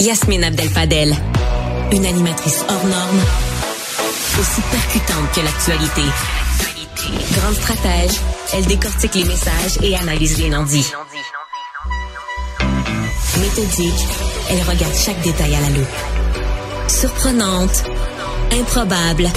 [0.00, 1.12] Yasmine Abdel-Fadel,
[1.90, 3.20] une animatrice hors norme,
[4.38, 6.02] aussi percutante que l'actualité.
[7.32, 8.20] Grande stratège,
[8.52, 10.92] elle décortique les messages et analyse les non-dits.
[13.40, 14.06] Méthodique,
[14.50, 16.88] elle regarde chaque détail à la loupe.
[16.88, 17.82] Surprenante,
[18.52, 19.28] improbable,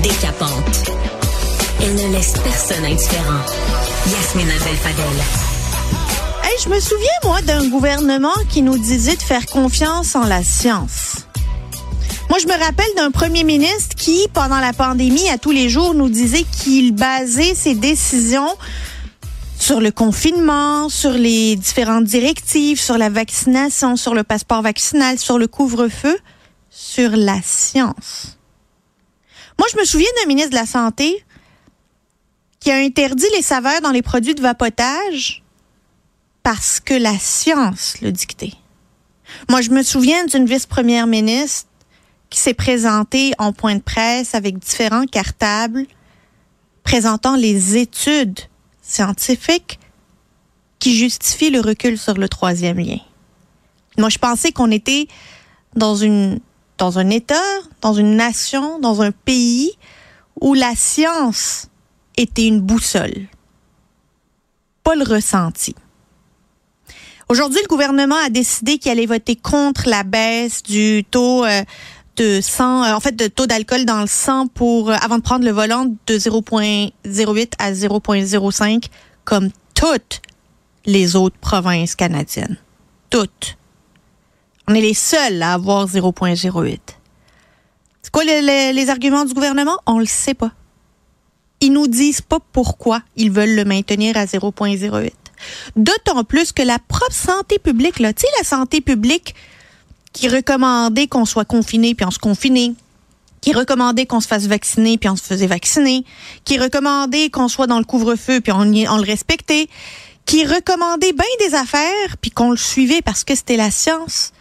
[0.00, 1.23] décapante.
[1.86, 3.44] Elle ne laisse personne indifférent.
[4.06, 5.04] Yasmine Abdel-Fadel.
[6.42, 10.42] Hey, je me souviens, moi, d'un gouvernement qui nous disait de faire confiance en la
[10.42, 11.26] science.
[12.30, 15.92] Moi, je me rappelle d'un premier ministre qui, pendant la pandémie, à tous les jours,
[15.92, 18.56] nous disait qu'il basait ses décisions
[19.58, 25.38] sur le confinement, sur les différentes directives, sur la vaccination, sur le passeport vaccinal, sur
[25.38, 26.18] le couvre-feu,
[26.70, 28.38] sur la science.
[29.58, 31.22] Moi, je me souviens d'un ministre de la Santé
[32.64, 35.42] qui a interdit les saveurs dans les produits de vapotage
[36.42, 38.54] parce que la science le dictait.
[39.50, 41.68] Moi, je me souviens d'une vice-première ministre
[42.30, 45.84] qui s'est présentée en point de presse avec différents cartables
[46.84, 48.40] présentant les études
[48.80, 49.78] scientifiques
[50.78, 53.00] qui justifient le recul sur le troisième lien.
[53.98, 55.06] Moi, je pensais qu'on était
[55.76, 56.40] dans une
[56.78, 57.44] dans un État,
[57.82, 59.72] dans une nation, dans un pays
[60.40, 61.68] où la science
[62.16, 63.28] était une boussole,
[64.82, 65.74] pas le ressenti.
[67.28, 71.62] Aujourd'hui, le gouvernement a décidé qu'il allait voter contre la baisse du taux euh,
[72.16, 75.22] de sang, euh, en fait, de taux d'alcool dans le sang pour euh, avant de
[75.22, 78.84] prendre le volant de 0,08 à 0,05
[79.24, 80.20] comme toutes
[80.84, 82.58] les autres provinces canadiennes.
[83.08, 83.56] Toutes.
[84.68, 86.78] On est les seuls à avoir 0,08.
[88.02, 89.78] C'est quoi les, arguments du gouvernement?
[89.86, 90.52] On le sait pas.
[91.64, 95.12] Ils nous disent pas pourquoi ils veulent le maintenir à 0,08.
[95.76, 99.34] D'autant plus que la propre santé publique, là, tu sais, la santé publique
[100.12, 102.74] qui recommandait qu'on soit confiné puis on se confinait,
[103.40, 106.04] qui recommandait qu'on se fasse vacciner puis on se faisait vacciner,
[106.44, 109.68] qui recommandait qu'on soit dans le couvre-feu puis on, le respectait,
[110.26, 114.34] qui recommandait bien des affaires puis qu'on le suivait parce que c'était la science.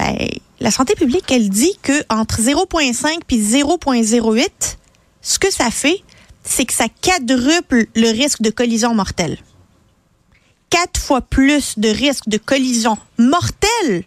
[0.00, 0.28] Ben,
[0.58, 4.48] la santé publique, elle dit que entre 0.5 puis 0.08,
[5.22, 6.02] ce que ça fait,
[6.46, 9.38] c'est que ça quadruple le risque de collision mortelle
[10.70, 14.04] quatre fois plus de risque de collision mortelle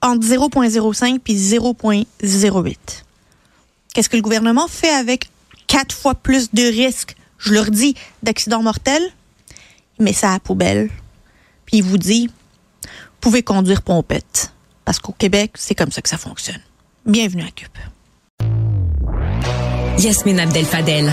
[0.00, 2.76] entre 0,05 puis 0,08.
[3.94, 5.30] Qu'est-ce que le gouvernement fait avec
[5.66, 9.02] quatre fois plus de risques, je leur dis, d'accidents mortels?
[9.98, 10.90] Il met ça à poubelle,
[11.66, 14.52] puis il vous dit, vous pouvez conduire pompette.
[14.84, 16.60] Parce qu'au Québec, c'est comme ça que ça fonctionne.
[17.06, 17.78] Bienvenue à CUP.
[19.98, 21.12] Yasmine Abdel-Fadel.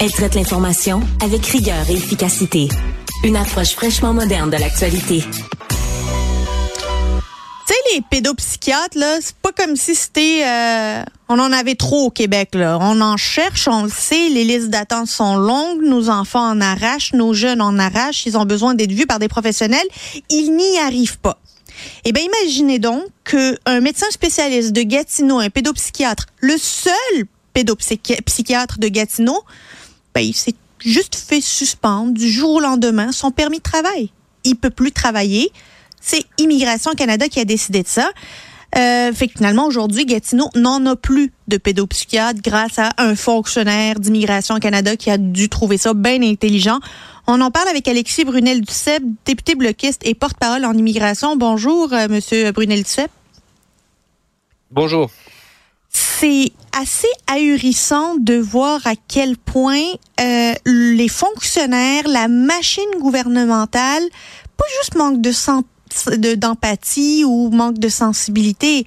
[0.00, 2.68] Elle traite l'information avec rigueur et efficacité.
[3.22, 5.22] Une approche fraîchement moderne de l'actualité.
[7.66, 10.42] Tu sais, les pédopsychiatres, là, c'est pas comme si c'était...
[10.44, 12.78] Euh, on en avait trop au Québec, là.
[12.80, 17.12] On en cherche, on le sait, les listes d'attente sont longues, nos enfants en arrachent,
[17.12, 19.86] nos jeunes en arrachent, ils ont besoin d'être vus par des professionnels.
[20.30, 21.38] Ils n'y arrivent pas.
[22.04, 28.88] Eh bien, imaginez donc qu'un médecin spécialiste de Gatineau, un pédopsychiatre, le seul pédopsychiatre de
[28.88, 29.42] Gatineau,
[30.14, 34.10] ben, il s'est juste fait suspendre du jour au lendemain son permis de travail.
[34.44, 35.50] Il peut plus travailler.
[36.00, 38.10] C'est Immigration Canada qui a décidé de ça.
[38.76, 43.98] Euh, fait que finalement, aujourd'hui, Gatineau n'en a plus de pédopsychiatre grâce à un fonctionnaire
[43.98, 46.78] d'Immigration Canada qui a dû trouver ça bien intelligent.
[47.32, 51.36] On en parle avec Alexis Brunel-Duceppe, député bloquiste et porte-parole en immigration.
[51.36, 53.12] Bonjour, euh, Monsieur Brunel-Duceppe.
[54.72, 55.10] Bonjour
[55.92, 59.82] c'est assez ahurissant de voir à quel point
[60.20, 64.04] euh, les fonctionnaires, la machine gouvernementale,
[64.56, 68.86] pas juste manque de d'empathie ou manque de sensibilité,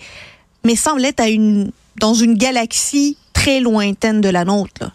[0.63, 4.73] mais semble être à une dans une galaxie très lointaine de la nôtre.
[4.79, 4.93] Là.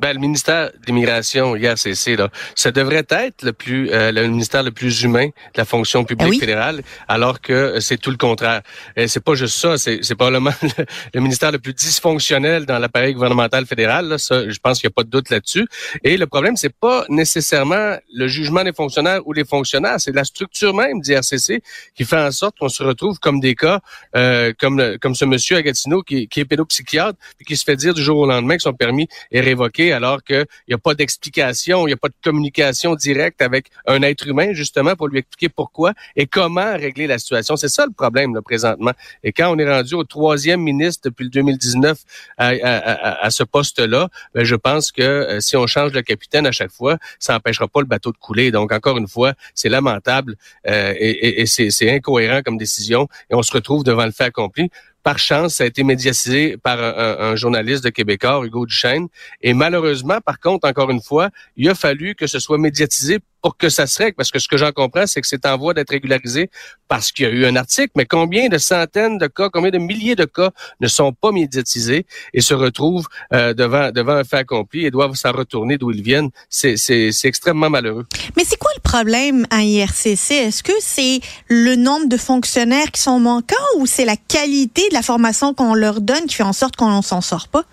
[0.00, 4.70] Ben, le ministère d'immigration, l'IRCC, là, ça devrait être le plus euh, le ministère le
[4.70, 8.62] plus humain de la fonction publique ah fédérale, alors que c'est tout le contraire.
[8.96, 10.84] Et c'est pas juste ça, c'est, c'est probablement le,
[11.14, 14.08] le, ministère le plus dysfonctionnel dans l'appareil gouvernemental fédéral.
[14.08, 15.66] Là, ça, je pense qu'il n'y a pas de doute là-dessus.
[16.02, 20.24] Et le problème, c'est pas nécessairement le jugement des fonctionnaires ou les fonctionnaires, c'est la
[20.24, 21.62] structure même d'IRCC
[21.94, 23.80] qui fait en sorte qu'on se retrouve comme des cas
[24.16, 27.76] euh, comme comme ce monsieur à Gatineau qui, qui est pédopsychiatre et qui se fait
[27.76, 30.94] dire du jour au lendemain que son permis est révoqué alors qu'il n'y a pas
[30.94, 35.18] d'explication, il n'y a pas de communication directe avec un être humain, justement, pour lui
[35.18, 37.56] expliquer pourquoi et comment régler la situation.
[37.56, 38.92] C'est ça le problème, là, présentement.
[39.22, 41.98] Et quand on est rendu au troisième ministre depuis le 2019
[42.38, 46.46] à, à, à, ce poste-là, ben, je pense que euh, si on change le capitaine
[46.46, 48.50] à chaque fois, ça n'empêchera pas le bateau de couler.
[48.50, 53.42] Donc, encore une fois, c'est lamentable euh, et, et c'est incohérent comme décision et on
[53.42, 54.70] se retrouve devant le fait accompli
[55.02, 59.08] par chance, ça a été médiatisé par un, journaliste de Québécois, Hugo Duchesne.
[59.40, 63.56] Et malheureusement, par contre, encore une fois, il a fallu que ce soit médiatisé pour
[63.56, 65.72] que ça se règle, parce que ce que j'en comprends, c'est que c'est en voie
[65.72, 66.50] d'être régularisé
[66.88, 69.78] parce qu'il y a eu un article, mais combien de centaines de cas, combien de
[69.78, 70.50] milliers de cas
[70.80, 75.14] ne sont pas médiatisés et se retrouvent euh, devant devant un fait accompli et doivent
[75.14, 76.30] s'en retourner d'où ils viennent?
[76.48, 76.76] C'est
[77.24, 78.06] extrêmement malheureux.
[78.36, 80.32] Mais c'est quoi problème à IRCC?
[80.32, 84.94] Est-ce que c'est le nombre de fonctionnaires qui sont manquants ou c'est la qualité de
[84.94, 87.64] la formation qu'on leur donne qui fait en sorte qu'on s'en sort pas?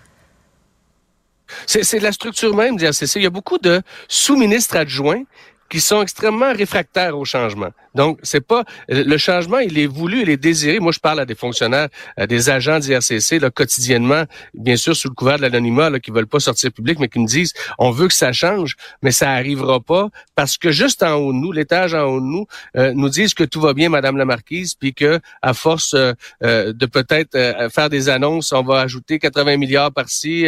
[1.66, 3.16] C'est la structure même d'IRCC.
[3.16, 5.24] Il y a beaucoup de sous-ministres adjoints
[5.68, 7.70] qui sont extrêmement réfractaires au changement.
[7.94, 10.78] Donc, c'est pas le changement, il est voulu, il est désiré.
[10.78, 14.24] Moi, je parle à des fonctionnaires, à des agents d'IRCC là, quotidiennement,
[14.54, 17.26] bien sûr sous le couvert de l'anonymat, qui veulent pas sortir public, mais qui me
[17.26, 21.32] disent on veut que ça change, mais ça arrivera pas parce que juste en haut
[21.32, 24.16] de nous, l'étage en haut de nous, euh, nous disent que tout va bien, Madame
[24.16, 26.12] la Marquise, puis que à force euh,
[26.44, 27.36] euh, de peut-être
[27.72, 30.46] faire des annonces, on va ajouter 80 milliards par-ci,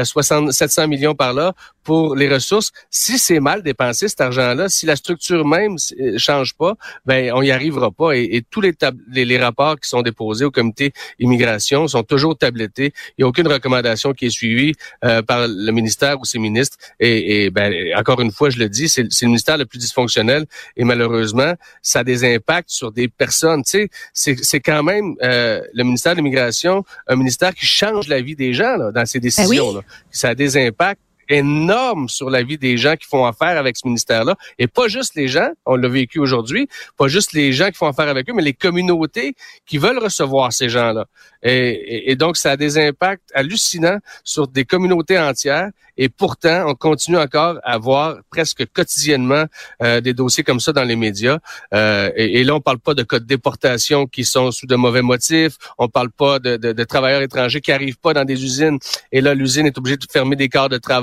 [0.00, 2.72] 60, 700 millions par là pour les ressources.
[2.90, 5.76] Si c'est mal dépensé cet argent-là, si la structure même
[6.16, 6.74] change pas,
[7.06, 8.12] ben on y arrivera pas.
[8.16, 8.74] Et, tous les,
[9.08, 12.92] les, rapports qui sont déposés au comité immigration sont toujours tablettés.
[13.10, 14.74] Il n'y a aucune recommandation qui est suivie
[15.04, 16.76] euh, par le ministère ou ses ministres.
[17.00, 20.46] Et, et ben, encore une fois, je le dis, c'est le ministère le plus dysfonctionnel.
[20.76, 23.62] Et malheureusement, ça a des impacts sur des personnes.
[23.64, 28.20] Tu sais, c'est quand même euh, le ministère de l'immigration, un ministère qui change la
[28.20, 29.74] vie des gens là, dans ses ben décisions.
[29.74, 29.80] là.
[30.10, 33.86] Ça a des impacts énorme sur la vie des gens qui font affaire avec ce
[33.86, 34.36] ministère-là.
[34.58, 37.88] Et pas juste les gens, on l'a vécu aujourd'hui, pas juste les gens qui font
[37.88, 39.34] affaire avec eux, mais les communautés
[39.66, 41.06] qui veulent recevoir ces gens-là.
[41.44, 45.70] Et, donc, ça a des impacts hallucinants sur des communautés entières.
[45.96, 49.44] Et pourtant, on continue encore à voir presque quotidiennement
[49.82, 51.38] euh, des dossiers comme ça dans les médias.
[51.74, 55.02] Euh, et, là, on parle pas de cas de déportation qui sont sous de mauvais
[55.02, 55.56] motifs.
[55.78, 58.78] On parle pas de, de travailleurs étrangers qui arrivent pas dans des usines.
[59.10, 61.02] Et là, l'usine est obligée de fermer des quarts de travail,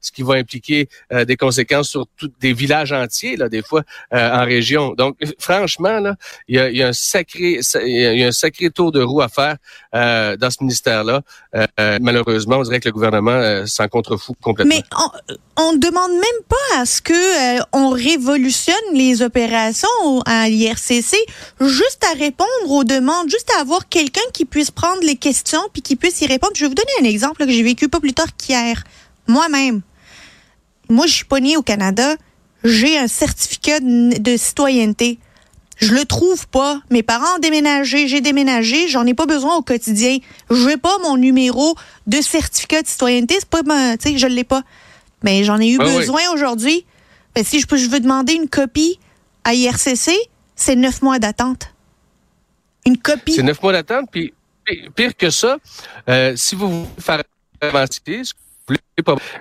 [0.00, 2.06] ce qui va impliquer euh, des conséquences sur
[2.40, 4.94] des villages entiers, là, des fois en région.
[4.94, 6.16] Donc, franchement, là,
[6.48, 9.56] il y a, un sacré, y a un sacré tour de roue à faire
[9.94, 11.22] euh, dans ce ministère-là.
[11.54, 14.74] Euh, euh, malheureusement, on dirait que le gouvernement s'en contrefout complètement.
[14.74, 14.84] Mais
[15.56, 19.88] on, ne demande même pas à ce que on révolutionne les opérations
[20.26, 21.16] à l'IRCC,
[21.60, 25.82] juste à répondre aux demandes, juste à avoir quelqu'un qui puisse prendre les questions puis
[25.82, 26.52] qui puisse y répondre.
[26.54, 28.84] Je vais vous donner un exemple que j'ai vécu pas plus tard qu'hier.
[29.28, 29.82] Moi-même,
[30.88, 32.16] moi, je suis pas née au Canada.
[32.64, 35.18] J'ai un certificat de citoyenneté.
[35.78, 36.80] Je le trouve pas.
[36.90, 40.18] Mes parents ont déménagé, j'ai déménagé, j'en ai pas besoin au quotidien.
[40.50, 41.76] Je n'ai pas mon numéro
[42.06, 43.68] de certificat de citoyenneté, c'est pas tu
[44.10, 44.62] sais, je l'ai pas.
[45.22, 46.84] Mais j'en ai eu besoin aujourd'hui.
[47.34, 48.98] Ben, si je, peux, je veux demander une copie
[49.44, 50.10] à IRCC,
[50.56, 51.72] c'est neuf mois d'attente.
[52.84, 53.34] Une copie.
[53.34, 54.32] C'est neuf mois d'attente, puis
[54.96, 55.58] pire que ça,
[56.08, 57.22] euh, si vous voulez faire
[57.60, 58.22] avancer,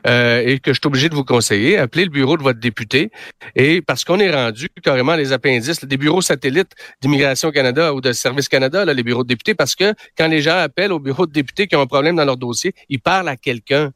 [0.05, 3.11] euh, et que je suis obligé de vous conseiller, appelez le bureau de votre député.
[3.55, 8.11] Et parce qu'on est rendu carrément les appendices des bureaux satellites d'Immigration Canada ou de
[8.11, 11.25] Service Canada, là, les bureaux de députés, parce que quand les gens appellent au bureau
[11.25, 13.91] de député qui ont un problème dans leur dossier, ils parlent à quelqu'un.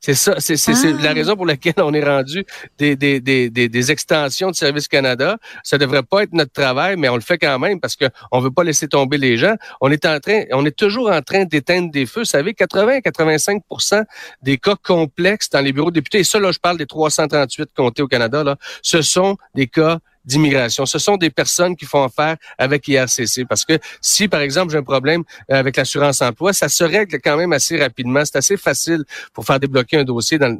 [0.00, 0.56] C'est ça, c'est
[1.02, 1.12] la ah.
[1.12, 2.44] raison pour laquelle on est rendu
[2.78, 5.36] des, des, des, des, extensions de Service Canada.
[5.62, 8.50] Ça devrait pas être notre travail, mais on le fait quand même parce qu'on veut
[8.50, 9.56] pas laisser tomber les gens.
[9.82, 12.20] On est en train, on est toujours en train d'éteindre des feux.
[12.20, 14.04] Vous savez, 80-85%
[14.42, 17.70] des cas complexes dans les bureaux de députés, et ça, là, je parle des 338
[17.76, 20.86] comtés au Canada, là, ce sont des cas d'immigration.
[20.86, 24.78] Ce sont des personnes qui font affaire avec IRCC parce que si, par exemple, j'ai
[24.78, 28.24] un problème euh, avec l'assurance emploi, ça se règle quand même assez rapidement.
[28.24, 30.56] C'est assez facile pour faire débloquer un dossier, dans,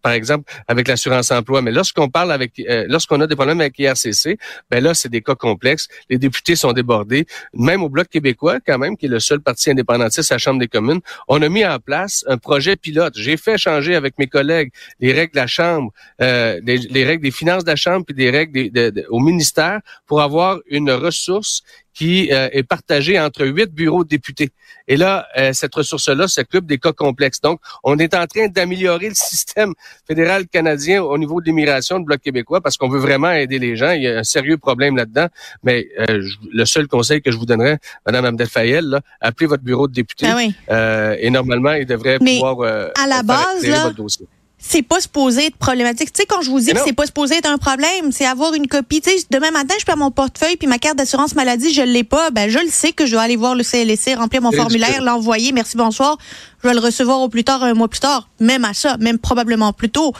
[0.00, 1.62] par exemple, avec l'assurance emploi.
[1.62, 4.38] Mais lorsqu'on parle avec, euh, lorsqu'on a des problèmes avec IRCC,
[4.70, 5.88] ben là, c'est des cas complexes.
[6.08, 7.26] Les députés sont débordés.
[7.54, 10.60] Même au Bloc québécois, quand même, qui est le seul parti indépendantiste à la Chambre
[10.60, 13.14] des communes, on a mis en place un projet pilote.
[13.16, 17.30] J'ai fait changer avec mes collègues les règles de la Chambre, euh, les, règles des
[17.30, 21.62] finances de la Chambre, puis des règles des, de au ministère pour avoir une ressource
[21.94, 24.50] qui euh, est partagée entre huit bureaux de députés.
[24.88, 27.42] Et là, euh, cette ressource-là s'occupe des cas complexes.
[27.42, 29.74] Donc, on est en train d'améliorer le système
[30.06, 33.76] fédéral canadien au niveau de l'immigration du Bloc québécois parce qu'on veut vraiment aider les
[33.76, 33.90] gens.
[33.90, 35.26] Il y a un sérieux problème là-dedans.
[35.62, 39.86] Mais euh, le seul conseil que je vous donnerais, Madame Abdel Fayel, appelez votre bureau
[39.86, 40.26] de député.
[40.68, 44.26] Ah et normalement, il devrait pouvoir à la base, là, votre dossier
[44.64, 46.12] c'est pas supposé être problématique.
[46.12, 48.54] Tu sais, quand je vous dis que c'est pas supposé être un problème, c'est avoir
[48.54, 49.00] une copie.
[49.00, 52.04] Tu sais, demain matin, je perds mon portefeuille puis ma carte d'assurance maladie, je l'ai
[52.04, 52.30] pas.
[52.30, 55.50] Ben, je le sais que je dois aller voir le CLSC, remplir mon formulaire, l'envoyer.
[55.50, 56.16] Merci, bonsoir.
[56.62, 58.28] Je vais le recevoir au plus tard, un mois plus tard.
[58.38, 60.12] Même à ça, même probablement plus tôt.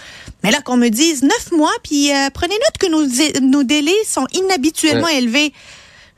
[0.43, 3.93] Mais là, qu'on me dise neuf mois, puis euh, prenez note que nos, nos délais
[4.05, 5.53] sont inhabituellement élevés.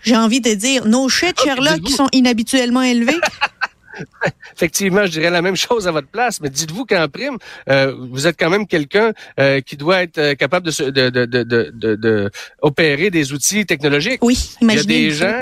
[0.03, 3.21] J'ai envie de dire, nos shit, ah, Sherlock, qui sont inhabituellement élevés.
[4.55, 8.27] Effectivement, je dirais la même chose à votre place, mais dites-vous qu'en prime, euh, vous
[8.27, 12.31] êtes quand même quelqu'un euh, qui doit être euh, capable de, de, de, de, de,
[12.61, 14.23] opérer des outils technologiques.
[14.23, 14.95] Oui, imaginez.
[14.95, 15.39] Il y a des gens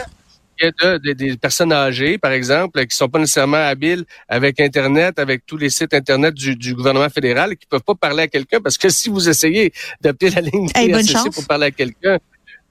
[0.63, 5.19] il y a des personnes âgées, par exemple, qui sont pas nécessairement habiles avec Internet,
[5.19, 8.61] avec tous les sites Internet du, du gouvernement fédéral, qui peuvent pas parler à quelqu'un
[8.61, 10.93] parce que si vous essayez d'appeler la ligne hey,
[11.35, 12.19] pour parler à quelqu'un,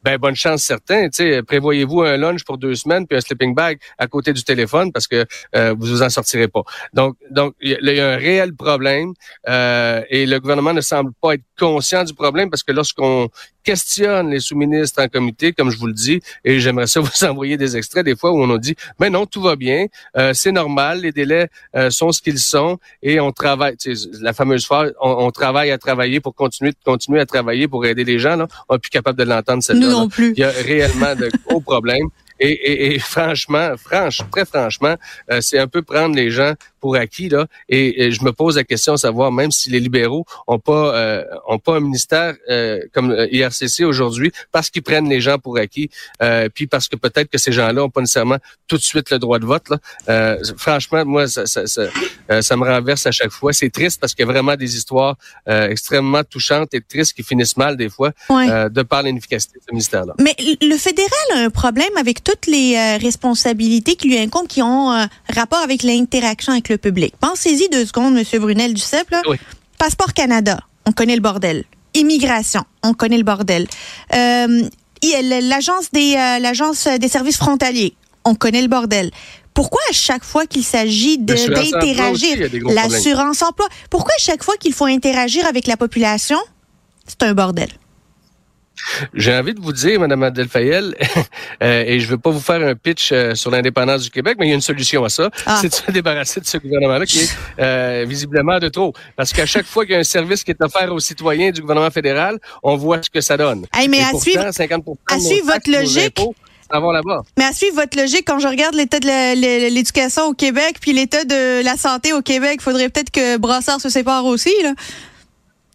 [0.03, 1.09] ben bonne chance certain.
[1.45, 5.07] Prévoyez-vous un lunch pour deux semaines puis un sleeping bag à côté du téléphone parce
[5.07, 6.63] que euh, vous vous en sortirez pas.
[6.93, 9.13] Donc, donc il y, a un réel problème
[9.47, 13.29] euh, et le gouvernement ne semble pas être conscient du problème parce que lorsqu'on
[13.63, 17.57] questionne les sous-ministres en comité, comme je vous le dis, et j'aimerais ça vous envoyer
[17.57, 19.87] des extraits des fois où on a dit, mais non, tout va bien,
[20.17, 23.75] euh, c'est normal, les délais euh, sont ce qu'ils sont, et on travaille,
[24.21, 28.19] la fameuse phrase, on, travaille à travailler pour continuer, continuer à travailler pour aider les
[28.19, 28.35] gens.
[28.35, 28.47] Là.
[28.69, 29.87] On n'est plus capable de l'entendre celle-là.
[29.87, 30.33] non plus.
[30.35, 32.09] Il y a réellement de gros problèmes.
[32.39, 34.95] Et, et, et, franchement, franche, très franchement,
[35.31, 37.47] euh, c'est un peu prendre les gens pour acquis là.
[37.69, 41.23] Et, je me pose la question de savoir même si les libéraux ont pas euh,
[41.47, 45.57] ont pas un ministère euh, comme euh, IRCC aujourd'hui parce qu'ils prennent les gens pour
[45.57, 45.89] acquis,
[46.21, 49.19] euh, puis parce que peut-être que ces gens-là ont pas nécessairement tout de suite le
[49.19, 49.69] droit de vote.
[49.69, 49.77] Là.
[50.09, 51.83] Euh, franchement, moi, ça, ça, ça,
[52.31, 53.53] euh, ça, me renverse à chaque fois.
[53.53, 57.57] C'est triste parce qu'il y a vraiment des histoires extrêmement touchantes et tristes qui finissent
[57.57, 60.13] mal des fois de par l'inefficacité de ce ministère-là.
[60.19, 65.07] Mais le fédéral a un problème avec toutes les responsabilités qui lui incombent, qui ont
[65.33, 67.13] rapport avec l'interaction avec le public.
[67.19, 68.39] Pensez-y deux secondes, M.
[68.39, 69.13] Brunel du CEP.
[69.77, 71.65] Passeport Canada, on connaît le bordel.
[71.93, 73.67] Immigration, on connaît le bordel.
[74.15, 74.63] Euh,
[75.41, 79.11] l'agence des euh, l'agence des services frontaliers, on connaît le bordel.
[79.53, 84.85] Pourquoi à chaque fois qu'il s'agit d'interagir, l'assurance emploi, pourquoi à chaque fois qu'il faut
[84.85, 86.37] interagir avec la population,
[87.05, 87.69] c'est un bordel?
[89.13, 90.95] J'ai envie de vous dire, Madame Adèle Fayel,
[91.63, 94.37] euh, et je ne veux pas vous faire un pitch euh, sur l'indépendance du Québec,
[94.39, 95.29] mais il y a une solution à ça.
[95.45, 95.57] Ah.
[95.61, 98.93] C'est de se débarrasser de ce gouvernement-là qui est euh, visiblement de trop.
[99.15, 101.61] Parce qu'à chaque fois qu'il y a un service qui est offert aux citoyens du
[101.61, 103.65] gouvernement fédéral, on voit ce que ça donne.
[103.89, 106.19] mais à suivre, à suivre votre logique.
[107.37, 111.23] Mais à suivre votre logique, quand je regarde l'état de l'éducation au Québec puis l'état
[111.25, 114.53] de la santé au Québec, il faudrait peut-être que Brassard se sépare aussi.
[114.63, 114.73] Là.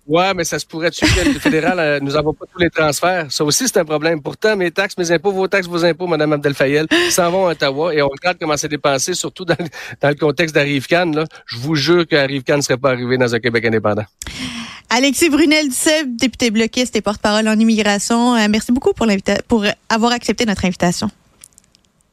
[0.07, 2.71] Ouais, mais ça se pourrait tuer que le fédéral euh, nous avons pas tous les
[2.71, 3.27] transferts.
[3.31, 4.23] Ça aussi, c'est un problème.
[4.23, 7.93] Pourtant, mes taxes, mes impôts, vos taxes, vos impôts, Mme Abdel-Fayel, s'en vont à Ottawa
[7.93, 9.57] et on regarde comment c'est dépensé, surtout dans,
[10.01, 11.25] dans, le contexte d'Arrive-Can.
[11.47, 14.05] Je vous jure qu'Arrive-Can ne serait pas arrivé dans un Québec indépendant.
[14.91, 19.09] Alexis Brunel Duceppe, député bloquiste et porte-parole en immigration, euh, merci beaucoup pour,
[19.49, 21.11] pour avoir accepté notre invitation.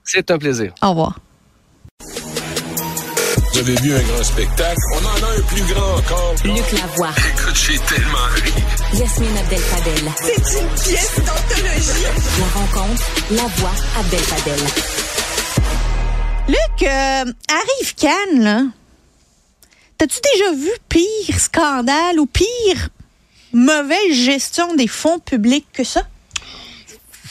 [0.04, 0.74] C'est un plaisir.
[0.82, 1.20] Au revoir.
[3.64, 4.76] Vous avez vu un grand spectacle?
[4.92, 6.36] On en a un plus grand encore.
[6.44, 7.12] Luc Lavoie.
[7.18, 8.52] Écoute, j'ai tellement ri.
[8.94, 10.12] Yasmine Abdel-Fadel.
[10.18, 12.04] C'est une pièce d'anthologie.
[12.40, 14.60] La rencontre, la voix Abdel-Fadel.
[16.50, 18.64] Luc, euh, arrive Cannes, là.
[19.98, 22.90] T'as-tu déjà vu pire scandale ou pire
[23.54, 26.02] mauvaise gestion des fonds publics que ça?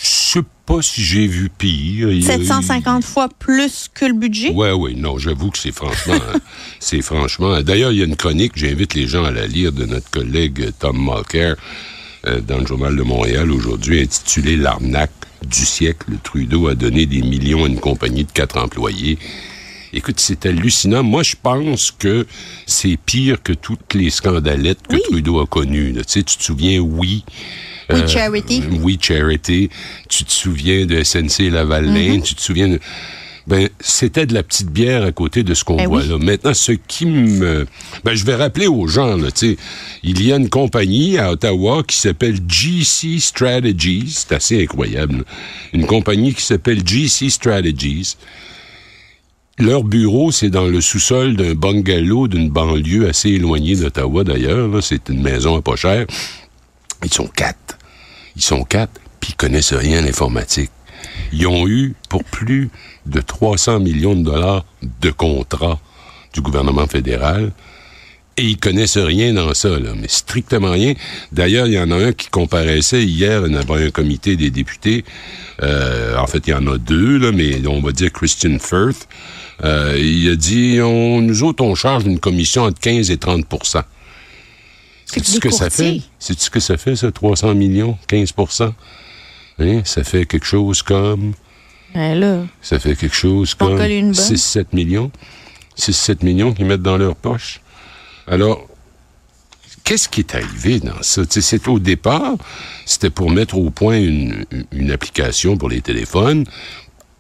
[0.00, 2.09] Je sais pas si j'ai vu pire.
[2.23, 4.52] 750 fois plus que le budget?
[4.54, 6.14] Oui, oui, non, j'avoue que c'est franchement...
[6.81, 7.62] c'est franchement...
[7.62, 10.73] D'ailleurs, il y a une chronique, j'invite les gens à la lire, de notre collègue
[10.78, 11.57] Tom Mulcair
[12.26, 15.11] euh, dans le Journal de Montréal aujourd'hui, intitulée L'arnaque
[15.45, 16.12] du siècle.
[16.23, 19.19] Trudeau a donné des millions à une compagnie de quatre employés.
[19.92, 21.02] Écoute, c'est hallucinant.
[21.02, 22.26] Moi, je pense que
[22.66, 25.92] c'est pire que toutes les scandalettes que Trudeau a connues.
[25.95, 27.25] Tu sais, tu te souviens, oui,
[27.92, 28.62] We euh, Charity.
[28.82, 29.70] We Charity.
[30.08, 32.16] Tu te souviens de SNC Lavalin.
[32.16, 32.22] Mm-hmm.
[32.22, 32.80] Tu te souviens de...
[33.49, 36.16] Ben, c'était de la petite bière à côté de ce qu'on ben voit là.
[36.18, 37.66] Maintenant, ce qui me...
[38.04, 39.56] Ben, je vais rappeler aux gens, là, tu sais,
[40.04, 44.12] il y a une compagnie à Ottawa qui s'appelle GC Strategies.
[44.14, 45.25] C'est assez incroyable.
[45.72, 48.16] Une compagnie qui s'appelle GC Strategies.
[49.58, 54.82] Leur bureau, c'est dans le sous-sol d'un bungalow d'une banlieue assez éloignée d'Ottawa, d'ailleurs.
[54.82, 56.06] C'est une maison à pas cher.
[57.04, 57.78] Ils sont quatre.
[58.36, 60.70] Ils sont quatre, puis ils connaissent rien à l'informatique.
[61.32, 62.70] Ils ont eu pour plus
[63.06, 64.64] de 300 millions de dollars
[65.00, 65.80] de contrats
[66.32, 67.52] du gouvernement fédéral.
[68.38, 70.94] Et ils connaissent rien dans ça, là, mais strictement rien.
[71.32, 75.04] D'ailleurs, il y en a un qui comparaissait hier, avait un comité des députés.
[75.62, 79.06] Euh, en fait, il y en a deux, là, mais on va dire Christian Firth.
[79.64, 83.44] Euh, il a dit, on, nous autres, on charge une commission entre 15 et 30
[85.12, 86.00] C'est ce que ça fait?
[86.19, 88.73] C'est ce que ça fait, ça, 300 millions, 15%
[89.59, 89.83] hein?
[89.85, 91.35] Ça fait quelque chose comme...
[91.95, 95.11] Ben là, ça fait quelque chose comme 6-7 millions.
[95.76, 97.61] 6-7 millions qu'ils mettent dans leur poche.
[98.26, 98.66] Alors,
[99.85, 101.23] qu'est-ce qui est arrivé dans ça?
[101.28, 102.37] C'est au départ,
[102.87, 106.47] c'était pour mettre au point une, application pour les téléphones,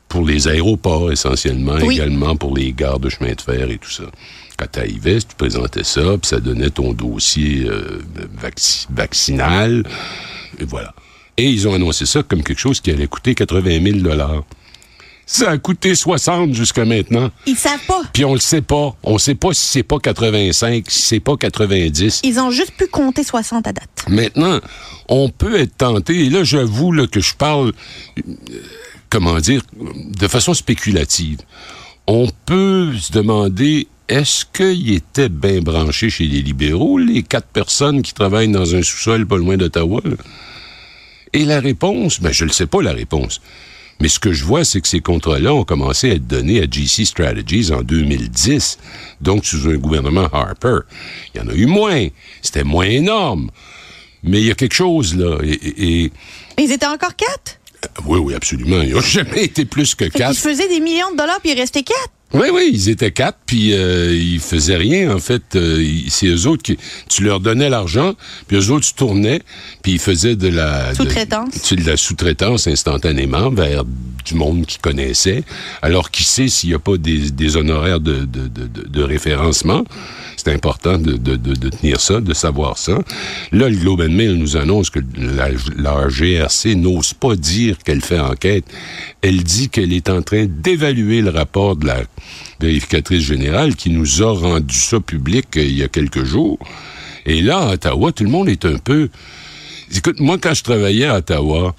[0.08, 4.04] pour les aéroports essentiellement, également pour les gares de chemin de fer et tout ça.
[4.66, 8.00] Tu arrivais, tu présentais ça, puis ça donnait ton dossier euh,
[8.90, 9.84] vaccinal,
[10.58, 10.94] et voilà.
[11.36, 14.44] Et ils ont annoncé ça comme quelque chose qui allait coûter 80 000
[15.26, 17.30] ça a coûté 60 jusqu'à maintenant.
[17.46, 18.02] Ils savent pas.
[18.12, 18.94] Puis on le sait pas.
[19.02, 22.20] On sait pas si c'est pas 85, si c'est pas 90.
[22.24, 23.88] Ils ont juste pu compter 60 à date.
[24.08, 24.60] Maintenant,
[25.08, 27.72] on peut être tenté, et là j'avoue que je parle,
[28.18, 28.22] euh,
[29.08, 31.38] comment dire, de façon spéculative.
[32.06, 38.02] On peut se demander est-ce qu'il était bien branché chez les libéraux, les quatre personnes
[38.02, 40.02] qui travaillent dans un sous-sol pas loin d'Ottawa?
[41.32, 43.40] Et la réponse, ben je ne sais pas la réponse.
[44.00, 46.66] Mais ce que je vois, c'est que ces contrats-là ont commencé à être donnés à
[46.70, 48.78] GC Strategies en 2010,
[49.22, 50.80] donc sous un gouvernement Harper.
[51.34, 52.08] Il y en a eu moins.
[52.42, 53.50] C'était moins énorme.
[54.22, 55.38] Mais il y a quelque chose, là.
[55.42, 56.12] Et,
[56.58, 57.58] Ils étaient encore quatre?
[57.84, 58.82] Euh, oui, oui, absolument.
[58.82, 60.34] Ils n'ont jamais été plus que quatre.
[60.34, 62.10] Ils faisaient des millions de dollars, puis il restait quatre.
[62.34, 65.42] Oui, oui, ils étaient quatre, puis euh, ils faisaient rien, en fait.
[65.54, 66.78] Euh, c'est eux autres qui...
[67.08, 68.14] Tu leur donnais l'argent,
[68.46, 69.42] puis eux autres se tournaient,
[69.82, 70.94] puis ils faisaient de la...
[70.94, 71.72] Sous-traitance.
[71.72, 73.84] De, la sous-traitance instantanément vers
[74.24, 75.44] du monde qu'ils connaissaient.
[75.82, 79.84] Alors, qui sait s'il n'y a pas des, des honoraires de, de, de, de référencement?
[80.42, 82.98] C'est important de, de, de, tenir ça, de savoir ça.
[83.52, 88.18] Là, le Globe Mail nous annonce que la, la GRC n'ose pas dire qu'elle fait
[88.18, 88.64] enquête.
[89.20, 92.02] Elle dit qu'elle est en train d'évaluer le rapport de la
[92.60, 96.58] vérificatrice générale qui nous a rendu ça public euh, il y a quelques jours.
[97.24, 99.10] Et là, à Ottawa, tout le monde est un peu...
[99.94, 101.76] Écoute, moi, quand je travaillais à Ottawa,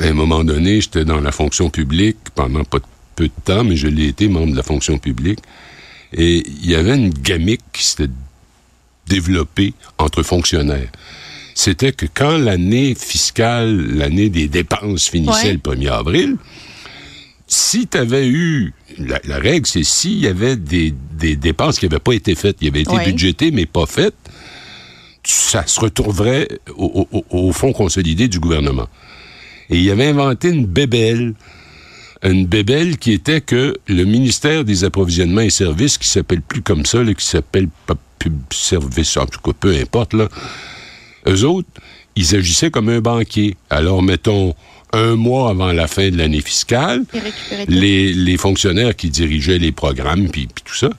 [0.00, 2.78] à un moment donné, j'étais dans la fonction publique pendant pas
[3.16, 5.40] peu de temps, mais je l'ai été membre de la fonction publique.
[6.12, 8.12] Et il y avait une gamique qui s'était
[9.06, 10.90] développée entre fonctionnaires.
[11.54, 16.36] C'était que quand l'année fiscale, l'année des dépenses finissait le 1er avril,
[17.48, 20.92] si tu avais eu, la, règle, c'est s'il y avait des,
[21.36, 24.14] dépenses qui n'avaient pas été faites, qui avaient été budgétées mais pas faites,
[25.24, 28.88] ça se retrouverait au, au, fonds consolidé du gouvernement.
[29.70, 31.34] Et il avait inventé une bébelle
[32.30, 36.86] une bébelle qui était que le ministère des approvisionnements et services, qui s'appelle plus comme
[36.86, 37.68] ça, qui s'appelle
[38.18, 40.28] Pub Service, en tout cas, peu importe, là,
[41.28, 41.68] eux autres,
[42.16, 43.56] ils agissaient comme un banquier.
[43.68, 44.54] Alors, mettons,
[44.92, 47.04] un mois avant la fin de l'année fiscale,
[47.68, 50.90] les, les, fonctionnaires qui dirigeaient les programmes, puis tout ça,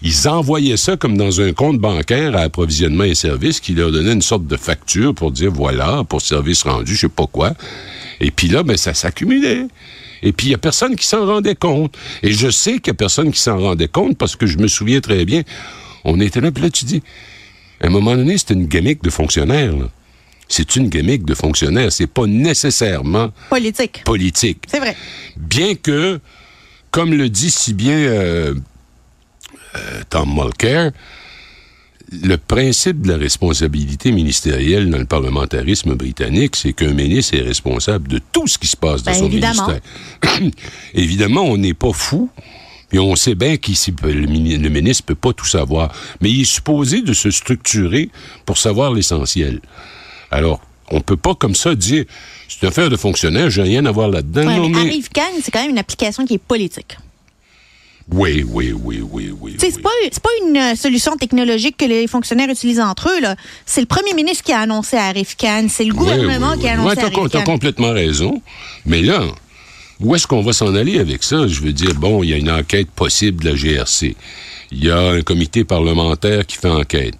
[0.00, 4.12] ils envoyaient ça comme dans un compte bancaire à approvisionnement et services qui leur donnait
[4.12, 7.52] une sorte de facture pour dire, voilà, pour service rendu, je sais pas quoi.
[8.20, 9.66] Et puis là, ben, ça s'accumulait.
[10.22, 11.96] Et puis, il n'y a personne qui s'en rendait compte.
[12.22, 14.68] Et je sais qu'il n'y a personne qui s'en rendait compte parce que je me
[14.68, 15.42] souviens très bien.
[16.04, 17.02] On était là, puis là, tu dis,
[17.80, 19.74] à un moment donné, c'était une gamique de fonctionnaires.
[20.48, 21.90] C'est une gamique de fonctionnaires.
[21.90, 24.02] C'est pas nécessairement politique.
[24.04, 24.64] Politique.
[24.68, 24.96] C'est vrai.
[25.36, 26.20] Bien que,
[26.90, 28.54] comme le dit si bien euh,
[29.76, 30.92] euh, Tom Mulcair,
[32.22, 38.08] le principe de la responsabilité ministérielle dans le parlementarisme britannique, c'est qu'un ministre est responsable
[38.08, 39.80] de tout ce qui se passe dans ben, son ministère.
[40.94, 42.30] évidemment, on n'est pas fou.
[42.92, 43.70] Et on sait bien que
[44.06, 44.26] le,
[44.68, 45.90] ministre ne peut pas tout savoir.
[46.20, 48.10] Mais il est supposé de se structurer
[48.44, 49.60] pour savoir l'essentiel.
[50.30, 52.04] Alors, on peut pas comme ça dire,
[52.48, 54.44] c'est une affaire de fonctionnaire, j'ai rien à voir là-dedans.
[54.44, 55.08] mais Arrive
[55.42, 56.98] c'est quand même une application qui est politique.
[58.10, 59.56] Oui, oui, oui, oui, oui.
[59.58, 59.90] C'est pas,
[60.22, 63.34] pas une euh, solution technologique que les fonctionnaires utilisent entre eux.
[63.64, 65.66] C'est le premier ministre qui a annoncé à Arifcan.
[65.68, 67.28] C'est le gouvernement qui a annoncé à Arifcan.
[67.28, 68.42] Tu as complètement raison.
[68.86, 69.22] Mais là,
[70.00, 71.46] où est-ce qu'on va s'en aller avec ça?
[71.46, 74.16] Je veux dire, bon, il y a une enquête possible de la GRC.
[74.74, 77.14] Il y a un comité parlementaire qui fait enquête.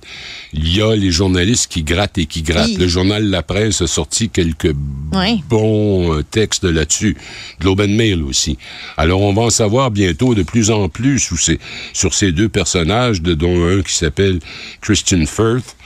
[0.55, 2.79] Il y a les journalistes qui grattent et qui grattent.
[2.79, 7.15] Le journal La Presse a sorti quelques bons euh, textes là-dessus.
[7.61, 8.57] Globe and Mail aussi.
[8.97, 11.19] Alors, on va en savoir bientôt de plus en plus
[11.93, 14.39] sur ces, deux personnages, dont un qui s'appelle
[14.81, 15.77] Christian Firth.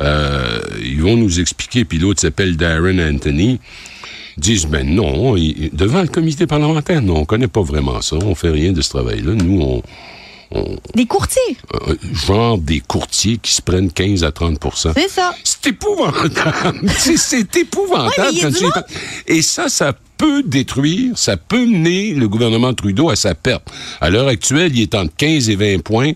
[0.00, 3.60] Euh, ils vont nous expliquer, puis l'autre s'appelle Darren Anthony
[4.38, 5.34] disent ben non,
[5.72, 8.88] devant le comité parlementaire, non, on connaît pas vraiment ça, on fait rien de ce
[8.88, 9.34] travail-là.
[9.34, 9.82] Nous, on,
[10.94, 11.56] des courtiers.
[11.74, 15.34] Euh, genre des courtiers qui se prennent 15 à 30% C'est ça.
[15.44, 16.90] C'est épouvantable.
[16.96, 18.84] c'est épouvantable.
[19.26, 23.64] Et ça, ça peut détruire, ça peut mener le gouvernement Trudeau à sa perte.
[24.00, 26.12] À l'heure actuelle, il est entre 15 et 20 points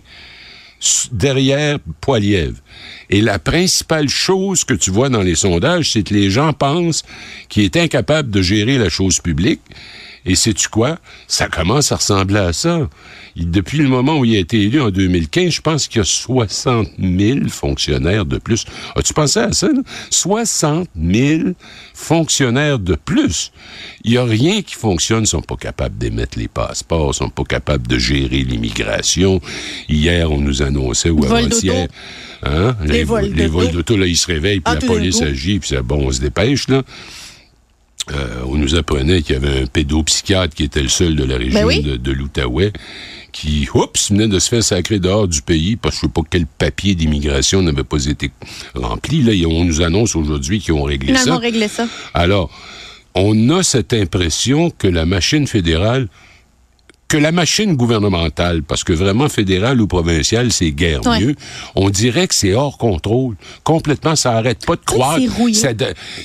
[1.11, 2.57] derrière Poilièvre.
[3.09, 7.03] Et la principale chose que tu vois dans les sondages, c'est que les gens pensent
[7.49, 9.61] qu'il est incapable de gérer la chose publique.
[10.27, 10.99] Et sais-tu quoi?
[11.27, 12.87] Ça commence à ressembler à ça.
[13.37, 16.05] depuis le moment où il a été élu en 2015, je pense qu'il y a
[16.05, 18.65] 60 000 fonctionnaires de plus.
[18.97, 19.69] As-tu pensé à ça?
[20.09, 21.51] 60 000
[21.93, 23.53] fonctionnaires de plus.
[24.03, 25.23] Il n'y a rien qui fonctionne.
[25.23, 29.39] Ils sont pas capables d'émettre les passeports, ils sont pas capables de gérer l'immigration.
[29.87, 31.87] Hier, on nous annonçait, ou avant-hier,
[32.43, 32.75] hein?
[32.83, 36.07] les, vols d'auto, là, ils se réveillent, puis ah, la police agit, puis c'est bon,
[36.07, 36.83] on se dépêche, là.
[38.11, 41.37] Euh, on nous apprenait qu'il y avait un pédopsychiatre qui était le seul de la
[41.37, 42.71] région ben de, l'Outaouais
[43.33, 46.21] qui, oups, venait de se faire sacrer dehors du pays parce que je sais pas
[46.29, 48.31] quel papier d'immigration n'avait pas été
[48.75, 49.21] rempli.
[49.21, 51.23] Là, on nous annonce aujourd'hui qu'ils ont réglé ça.
[51.25, 51.87] Ils réglé ça.
[52.13, 52.49] Alors,
[53.13, 56.07] on a cette impression que la machine fédérale
[57.07, 61.35] que la machine gouvernementale, parce que vraiment fédérale ou provinciale, c'est guère mieux,
[61.75, 63.35] on dirait que c'est hors contrôle.
[63.63, 65.21] Complètement, ça arrête pas de croître.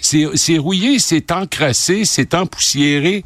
[0.01, 0.99] C'est rouillé.
[0.99, 3.25] C'est encrassé, c'est empoussiéré.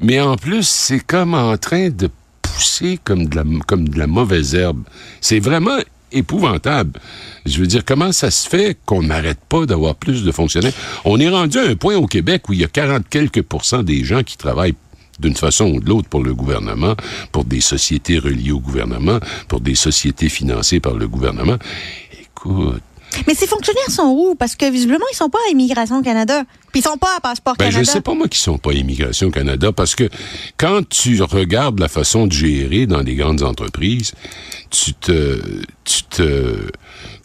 [0.00, 4.06] Mais en plus, c'est comme en train de pousser comme de la, comme de la
[4.08, 4.82] mauvaise herbe.
[5.20, 5.78] C'est vraiment
[6.10, 7.00] épouvantable.
[7.46, 10.72] Je veux dire, comment ça se fait qu'on n'arrête pas d'avoir plus de fonctionnaires?
[11.04, 13.82] On est rendu à un point au Québec où il y a 40 quelques pourcents
[13.82, 14.74] des gens qui travaillent
[15.18, 16.94] d'une façon ou de l'autre pour le gouvernement,
[17.30, 21.56] pour des sociétés reliées au gouvernement, pour des sociétés financées par le gouvernement.
[22.20, 22.82] Écoute,
[23.26, 24.34] mais ces fonctionnaires sont où?
[24.34, 26.44] Parce que visiblement, ils sont pas à Immigration Canada.
[26.72, 27.82] Puis ils sont pas à Passeport ben, Canada.
[27.84, 30.08] Je sais pas, moi, qu'ils sont pas à Immigration Canada, parce que
[30.56, 34.12] quand tu regardes la façon de gérer dans les grandes entreprises,
[34.70, 35.40] tu te,
[35.84, 36.70] tu te,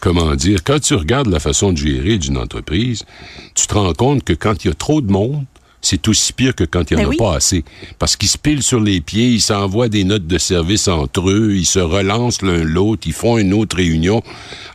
[0.02, 3.06] comment dire, quand tu regardes la façon de gérer d'une entreprise,
[3.56, 5.46] tu te rends compte que quand il y a trop de monde,
[5.82, 7.64] c'est aussi pire que quand il n'y en ben a pas assez.
[8.00, 11.56] Parce qu'ils se pilent sur les pieds, ils s'envoient des notes de service entre eux,
[11.56, 14.24] ils se relancent l'un l'autre, ils font une autre réunion.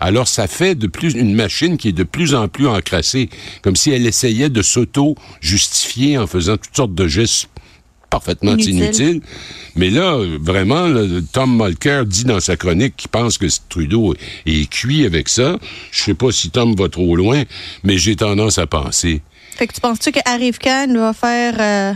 [0.01, 3.29] Alors ça fait de plus une machine qui est de plus en plus encrassée,
[3.62, 7.49] comme si elle essayait de s'auto-justifier en faisant toutes sortes de gestes
[8.09, 9.23] parfaitement inutiles.
[9.75, 10.87] Mais là, vraiment,
[11.33, 15.59] Tom Mulcair dit dans sa chronique qu'il pense que Trudeau est cuit avec ça.
[15.91, 17.45] Je sais pas si Tom va trop loin,
[17.83, 19.23] mais j'ai tendance à penser
[19.57, 20.21] fait que tu penses-tu que
[20.59, 21.95] Khan va faire euh,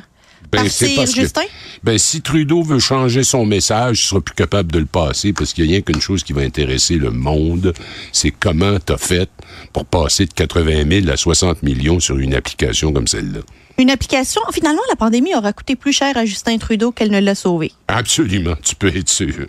[0.51, 1.43] ben, partir Justin?
[1.83, 5.53] ben, si Trudeau veut changer son message, il sera plus capable de le passer parce
[5.53, 7.73] qu'il n'y a rien qu'une chose qui va intéresser le monde,
[8.13, 9.31] c'est comment tu as fait
[9.73, 13.41] pour passer de 80 000 à 60 millions sur une application comme celle-là.
[13.79, 17.35] Une application, finalement, la pandémie aura coûté plus cher à Justin Trudeau qu'elle ne l'a
[17.35, 17.73] sauvé.
[17.89, 19.47] Absolument, tu peux être sûr.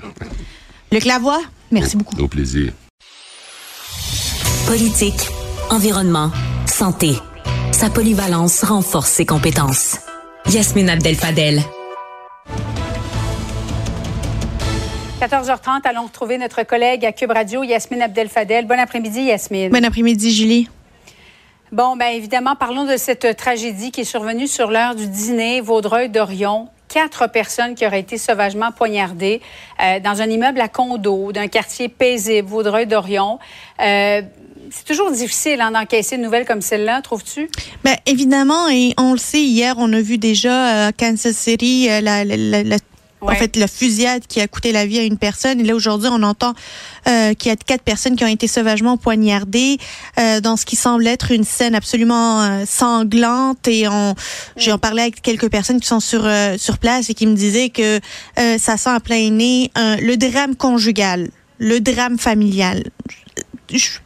[0.91, 1.41] Luc Lavoie,
[1.71, 2.17] merci beaucoup.
[2.21, 2.73] Au plaisir.
[4.67, 5.29] Politique,
[5.69, 6.31] environnement,
[6.65, 7.13] santé.
[7.77, 9.99] Sa polyvalence renforce ses compétences.
[10.49, 11.61] Yasmine Abdel-Fadel.
[15.21, 18.65] 14h30, allons retrouver notre collègue à Cube Radio, Yasmine Abdel-Fadel.
[18.65, 19.69] Bon après-midi, Yasmine.
[19.69, 20.67] Bon après-midi, Julie.
[21.71, 26.69] Bon, bien évidemment, parlons de cette tragédie qui est survenue sur l'heure du dîner, Vaudreuil-Dorion.
[26.87, 29.39] Quatre personnes qui auraient été sauvagement poignardées
[29.83, 33.37] euh, dans un immeuble à condo d'un quartier paisible, Vaudreuil-Dorion.
[33.81, 34.21] Euh,
[34.71, 37.49] c'est toujours difficile hein, d'encaisser une nouvelle comme celle-là, trouves-tu?
[37.83, 42.01] Bien, évidemment, et on le sait, hier, on a vu déjà à Kansas City euh,
[42.01, 42.23] la,
[43.21, 45.59] En fait, la fusillade qui a coûté la vie à une personne.
[45.59, 46.53] Et là, aujourd'hui, on entend
[47.07, 49.79] euh, qu'il y a quatre personnes qui ont été sauvagement poignardées
[50.19, 53.67] euh, dans ce qui semble être une scène absolument euh, sanglante.
[53.67, 54.13] Et on,
[54.55, 57.69] j'ai en parlé avec quelques personnes qui sont sur sur place et qui me disaient
[57.69, 57.99] que
[58.35, 62.83] ça sent à plein nez le drame conjugal, le drame familial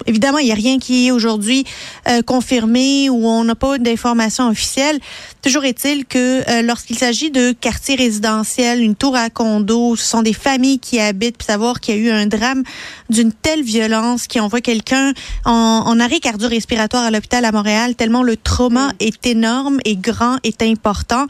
[0.06, 1.66] évidemment, il n'y a rien qui est aujourd'hui
[2.08, 5.00] euh, confirmé ou on n'a pas d'informations officielles.
[5.42, 10.22] Toujours est-il que euh, lorsqu'il s'agit de quartiers résidentiels, une tour à condo, ce sont
[10.22, 12.64] des familles qui habitent, puis savoir qu'il y a eu un drame
[13.10, 15.14] d'une telle violence qui envoie quelqu'un
[15.46, 20.38] en, en, arrêt cardio-respiratoire à l'hôpital à Montréal, tellement le trauma est énorme et grand,
[20.44, 21.28] est important.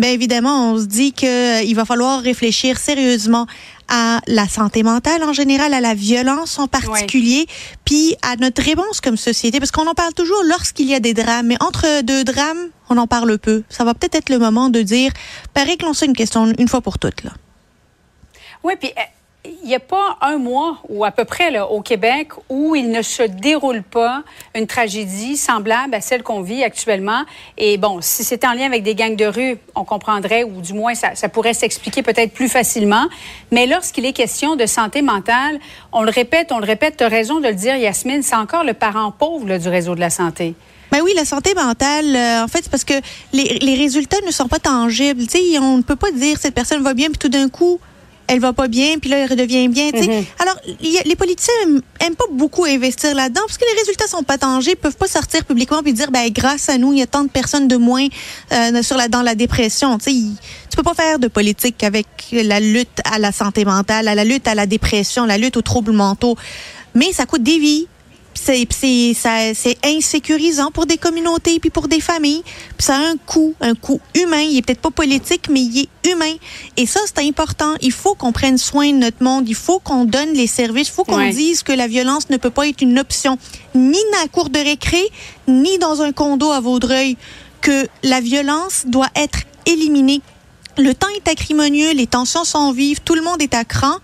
[0.00, 3.46] Bien évidemment, on se dit qu'il euh, va falloir réfléchir sérieusement
[3.90, 7.46] à la santé mentale en général, à la violence en particulier,
[7.84, 11.12] puis à notre réponse comme société, parce qu'on en parle toujours lorsqu'il y a des
[11.12, 13.64] drames, mais entre deux drames, on en parle peu.
[13.68, 15.12] Ça va peut-être être le moment de dire,
[15.52, 17.24] paraît que l'on sait une question une fois pour toutes.
[17.24, 17.32] Là.
[18.62, 19.02] Oui, puis euh,
[19.44, 23.00] il n'y a pas un mois ou à peu près au Québec où il ne
[23.00, 24.22] se déroule pas
[24.54, 27.22] une tragédie semblable à celle qu'on vit actuellement.
[27.56, 30.74] Et bon, si c'était en lien avec des gangs de rue, on comprendrait ou du
[30.74, 33.06] moins ça, pourrait s'expliquer peut-être plus facilement.
[33.50, 35.58] Mais lorsqu'il est question de santé mentale,
[35.92, 38.64] on le répète, on le répète, tu as raison de le dire, Yasmine, c'est encore
[38.64, 40.54] le parent pauvre du réseau de la santé.
[40.92, 42.94] Ben oui, la santé mentale, euh, en fait, c'est parce que
[43.32, 45.22] les, résultats ne sont pas tangibles.
[45.30, 47.78] Sais, on ne peut pas dire cette personne va bien, puis tout d'un coup,
[48.30, 49.90] elle va pas bien, puis là, elle redevient bien.
[49.90, 50.24] Mm-hmm.
[50.38, 50.56] Alors,
[51.04, 51.52] les politiciens
[51.98, 55.44] aiment pas beaucoup investir là-dedans parce que les résultats sont pas tangibles, peuvent pas sortir
[55.44, 58.06] publiquement puis dire, ben grâce à nous, il y a tant de personnes de moins
[58.52, 59.98] euh, sur la dans la dépression.
[59.98, 60.16] Tu sais,
[60.70, 64.24] tu peux pas faire de politique avec la lutte à la santé mentale, à la
[64.24, 66.36] lutte à la dépression, la lutte aux troubles mentaux.
[66.94, 67.88] Mais ça coûte des vies,
[68.42, 72.42] c'est insécurisant pour des communautés puis pour des familles.
[72.76, 74.40] Puis ça a un coût, un coût humain.
[74.40, 76.34] Il est peut-être pas politique, mais il est humain.
[76.76, 77.74] Et ça, c'est important.
[77.80, 79.48] Il faut qu'on prenne soin de notre monde.
[79.48, 80.88] Il faut qu'on donne les services.
[80.88, 83.38] Il faut qu'on dise que la violence ne peut pas être une option,
[83.74, 85.02] ni dans la cour de récré,
[85.46, 87.16] ni dans un condo à Vaudreuil.
[87.60, 90.22] Que la violence doit être éliminée.
[90.78, 93.96] Le temps est acrimonieux, les tensions sont vives, tout le monde est à cran,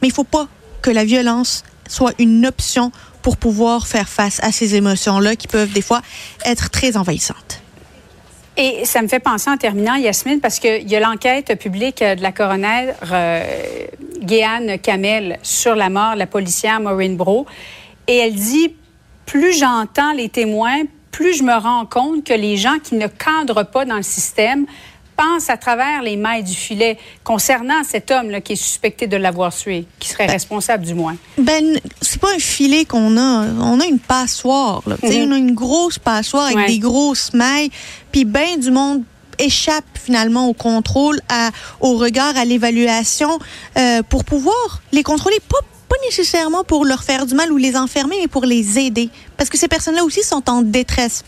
[0.00, 0.48] mais il faut pas
[0.80, 2.92] que la violence soit une option
[3.24, 6.02] pour pouvoir faire face à ces émotions-là qui peuvent des fois
[6.44, 7.62] être très envahissantes.
[8.58, 12.22] Et ça me fait penser en terminant, Yasmine, parce qu'il y a l'enquête publique de
[12.22, 17.46] la coroner euh, Kamel sur la mort de la policière Maureen Bro.
[18.08, 18.76] Et elle dit,
[19.24, 23.68] plus j'entends les témoins, plus je me rends compte que les gens qui ne cadrent
[23.68, 24.66] pas dans le système
[25.16, 29.16] pense à travers les mailles du filet concernant cet homme là, qui est suspecté de
[29.16, 31.16] l'avoir tué, qui serait ben, responsable du moins?
[31.38, 33.46] Ben, c'est pas un filet qu'on a.
[33.60, 34.82] On a une passoire.
[34.86, 34.96] Là.
[35.02, 37.70] Mm On a une grosse passoire avec des grosses mailles.
[38.12, 39.02] Puis ben du monde
[39.38, 41.50] échappe finalement au contrôle, à,
[41.80, 43.38] au regard, à l'évaluation,
[43.76, 45.38] euh, pour pouvoir les contrôler.
[45.48, 49.10] Pas pas nécessairement pour leur faire du mal ou les enfermer, mais pour les aider.
[49.36, 51.24] Parce que ces personnes-là aussi sont en détresse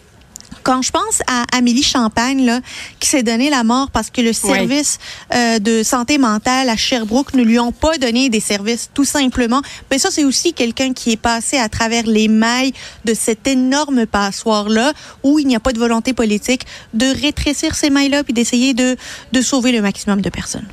[0.63, 2.61] quand je pense à Amélie Champagne, là,
[3.01, 4.99] qui s'est donné la mort parce que le service
[5.35, 9.63] euh, de santé mentale à Sherbrooke ne lui ont pas donné des services, tout simplement,
[9.91, 12.73] ben ça, c'est aussi quelqu'un qui est passé à travers les mailles
[13.05, 14.93] de cette énorme passoire-là,
[15.23, 18.97] où il n'y a pas de volonté politique de rétrécir ces mailles-là puis d'essayer de,
[19.33, 20.67] de sauver le maximum de personnes.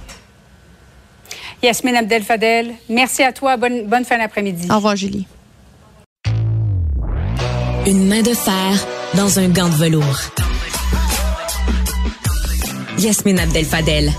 [1.62, 3.56] Yasmine Abdel-Fadel, merci à toi.
[3.56, 4.68] Bonne, bonne fin d'après-midi.
[4.70, 5.26] Au revoir, Julie.
[7.86, 10.20] Une main de fer dans un gant de velours.
[12.98, 14.12] Yasmine Abdel-Fadel.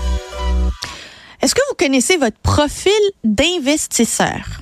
[1.41, 2.91] Est-ce que vous connaissez votre profil
[3.23, 4.61] d'investisseur?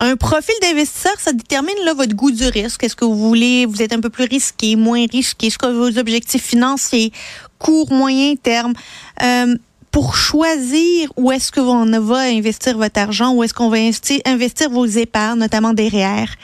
[0.00, 2.84] Un profil d'investisseur, ça détermine là, votre goût du risque.
[2.84, 5.46] Est-ce que vous voulez, vous êtes un peu plus risqué, moins risqué?
[5.46, 7.12] Est-ce que vos objectifs financiers,
[7.58, 8.74] court, moyen terme?
[9.22, 9.56] Euh,
[9.92, 14.70] pour choisir où est-ce que on va investir votre argent, où est-ce qu'on va investir,
[14.70, 16.34] vos épargnes, notamment derrière.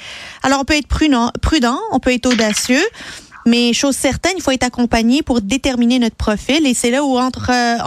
[0.42, 2.84] Alors, on peut être prudent, prudent on peut être audacieux.
[3.46, 6.66] Mais chose certaine, il faut être accompagné pour déterminer notre profil.
[6.66, 7.78] Et c'est là où entre euh,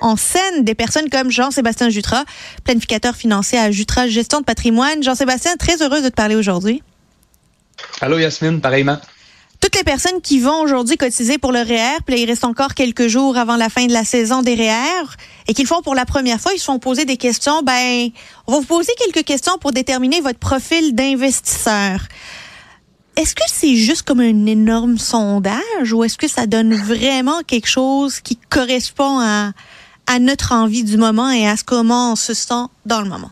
[0.00, 2.24] en, scène des personnes comme Jean-Sébastien Jutras,
[2.62, 5.02] planificateur financier à Jutras Gestion de patrimoine.
[5.02, 6.84] Jean-Sébastien, très heureuse de te parler aujourd'hui.
[8.00, 8.98] Allô Yasmine, pareillement
[9.62, 12.74] toutes les personnes qui vont aujourd'hui cotiser pour le REER, puis là, il reste encore
[12.74, 15.06] quelques jours avant la fin de la saison des REER,
[15.46, 17.62] et qu'ils font pour la première fois, ils se font poser des questions.
[17.62, 18.10] Ben,
[18.48, 22.00] on va vous poser quelques questions pour déterminer votre profil d'investisseur.
[23.14, 27.68] Est-ce que c'est juste comme un énorme sondage ou est-ce que ça donne vraiment quelque
[27.68, 29.52] chose qui correspond à,
[30.08, 33.30] à notre envie du moment et à ce comment on se sent dans le moment?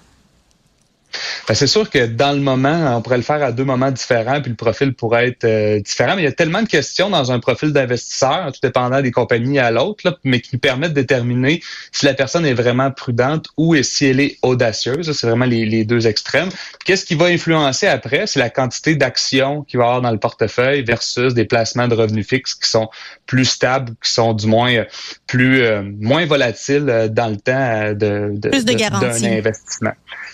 [1.48, 4.40] Ben, c'est sûr que dans le moment, on pourrait le faire à deux moments différents,
[4.40, 6.14] puis le profil pourrait être euh, différent.
[6.16, 9.58] Mais il y a tellement de questions dans un profil d'investisseur, tout dépendant des compagnies
[9.58, 14.06] à l'autre, mais qui permettent de déterminer si la personne est vraiment prudente ou si
[14.06, 15.12] elle est audacieuse.
[15.12, 16.50] C'est vraiment les, deux extrêmes.
[16.84, 18.26] Qu'est-ce qui va influencer après?
[18.26, 21.94] C'est la quantité d'actions qu'il va y avoir dans le portefeuille versus des placements de
[21.94, 22.88] revenus fixes qui sont
[23.30, 24.84] plus stables, qui sont du moins euh,
[25.28, 29.92] plus euh, moins volatiles dans le temps de, de, plus de, d'un investissement.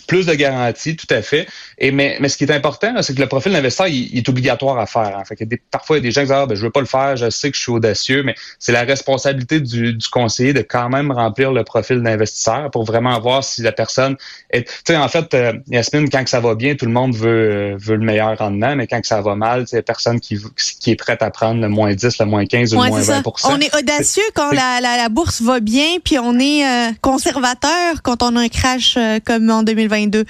[0.09, 1.47] Plus de garantie, tout à fait.
[1.77, 4.79] Et mais, mais ce qui est important, c'est que le profil d'investisseur, il, est obligatoire
[4.79, 5.19] à faire.
[5.19, 5.25] Hein.
[5.27, 6.81] Fait des, parfois, il y a des gens qui disent ah, ben, je veux pas
[6.81, 10.55] le faire, je sais que je suis audacieux, mais c'est la responsabilité du, du, conseiller
[10.55, 14.17] de quand même remplir le profil d'investisseur pour vraiment voir si la personne
[14.49, 14.65] est.
[14.65, 17.75] Tu sais, en fait, euh, Yasmine, quand que ça va bien, tout le monde veut,
[17.75, 20.39] euh, veut le meilleur rendement, mais quand que ça va mal, c'est personne qui,
[20.81, 23.61] qui est prête à prendre le moins 10, le moins 15 ou moins 20 On
[23.61, 28.23] est audacieux quand la, la, la, bourse va bien, puis on est euh, conservateur quand
[28.23, 30.25] on a un crash comme en 2022.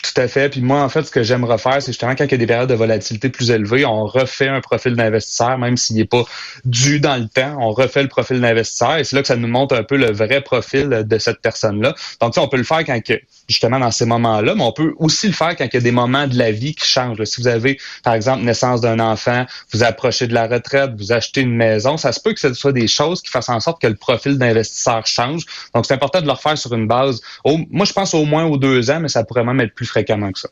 [0.00, 0.48] Tout à fait.
[0.48, 2.46] Puis moi, en fait, ce que j'aime refaire, c'est justement quand il y a des
[2.46, 6.22] périodes de volatilité plus élevées, on refait un profil d'investisseur, même s'il n'est pas
[6.64, 7.56] dû dans le temps.
[7.58, 10.12] On refait le profil d'investisseur et c'est là que ça nous montre un peu le
[10.12, 11.96] vrai profil de cette personne-là.
[12.20, 13.00] Donc, on peut le faire quand
[13.48, 15.90] justement dans ces moments-là, mais on peut aussi le faire quand il y a des
[15.90, 17.22] moments de la vie qui changent.
[17.24, 21.40] Si vous avez, par exemple, naissance d'un enfant, vous approchez de la retraite, vous achetez
[21.40, 23.88] une maison, ça se peut que ce soit des choses qui fassent en sorte que
[23.88, 25.44] le profil d'investisseur change.
[25.74, 27.20] Donc, c'est important de le refaire sur une base.
[27.44, 30.32] moi, je pense au moins aux deux ans, mais ça pourrait même être plus fréquemment
[30.32, 30.48] que ça.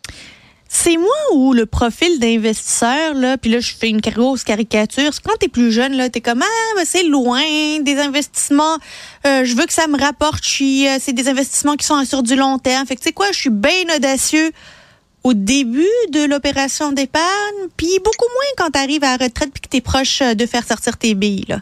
[0.69, 5.11] C'est moi ou le profil d'investisseur, là, puis là, je fais une grosse caricature.
[5.25, 7.41] Quand t'es plus jeune, là, t'es comme, ah, ben, c'est loin,
[7.81, 8.77] des investissements,
[9.27, 12.35] euh, je veux que ça me rapporte, euh, c'est des investissements qui sont sur du
[12.35, 12.85] long terme.
[12.85, 14.51] Fait que, tu sais quoi, je suis bien audacieux
[15.23, 19.69] au début de l'opération d'épargne, puis beaucoup moins quand t'arrives à la retraite puis que
[19.69, 21.61] t'es proche euh, de faire sortir tes billes, là.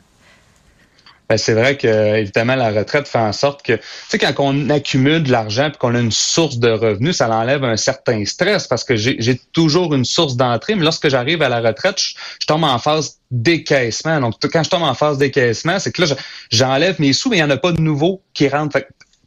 [1.31, 4.69] Ben, c'est vrai que évidemment la retraite fait en sorte que tu sais quand on
[4.69, 8.67] accumule de l'argent et qu'on a une source de revenus, ça enlève un certain stress
[8.67, 12.65] parce que j'ai toujours une source d'entrée, mais lorsque j'arrive à la retraite, je, tombe
[12.65, 14.21] en phase décaissement.
[14.21, 16.15] Donc quand je tombe en phase décaissement, c'est que là
[16.51, 18.83] j'enlève mes sous mais il n'y en a pas de nouveaux qui rentrent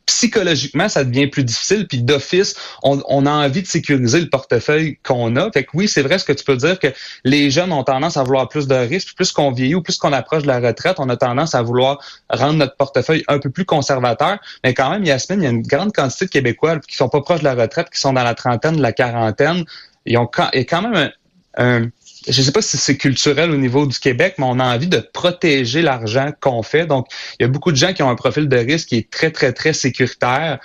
[0.08, 1.88] psychologiquement, ça devient plus difficile.
[1.88, 5.52] Puis d'office, on, a envie de sécuriser le portefeuille qu'on a.
[5.52, 6.88] Fait que oui, c'est vrai ce que tu peux dire que
[7.24, 9.16] les jeunes ont tendance à vouloir plus de risques.
[9.16, 12.00] Plus qu'on vieillit ou plus qu'on approche de la retraite, on a tendance à vouloir
[12.30, 14.40] rendre notre portefeuille un peu plus conservateur.
[14.64, 17.22] Mais quand même, Yasmine, il y a une grande quantité de Québécois qui sont pas
[17.22, 19.66] proches de la retraite, qui sont dans la trentaine, la quarantaine.
[20.06, 21.12] Ils ont y a quand même
[21.58, 21.90] un
[22.28, 24.88] je ne sais pas si c'est culturel au niveau du Québec, mais on a envie
[24.88, 26.86] de protéger l'argent qu'on fait.
[26.86, 27.08] Donc,
[27.40, 29.32] il y a beaucoup de gens qui ont un profil de risque qui est très,
[29.32, 30.60] très, très sécuritaire.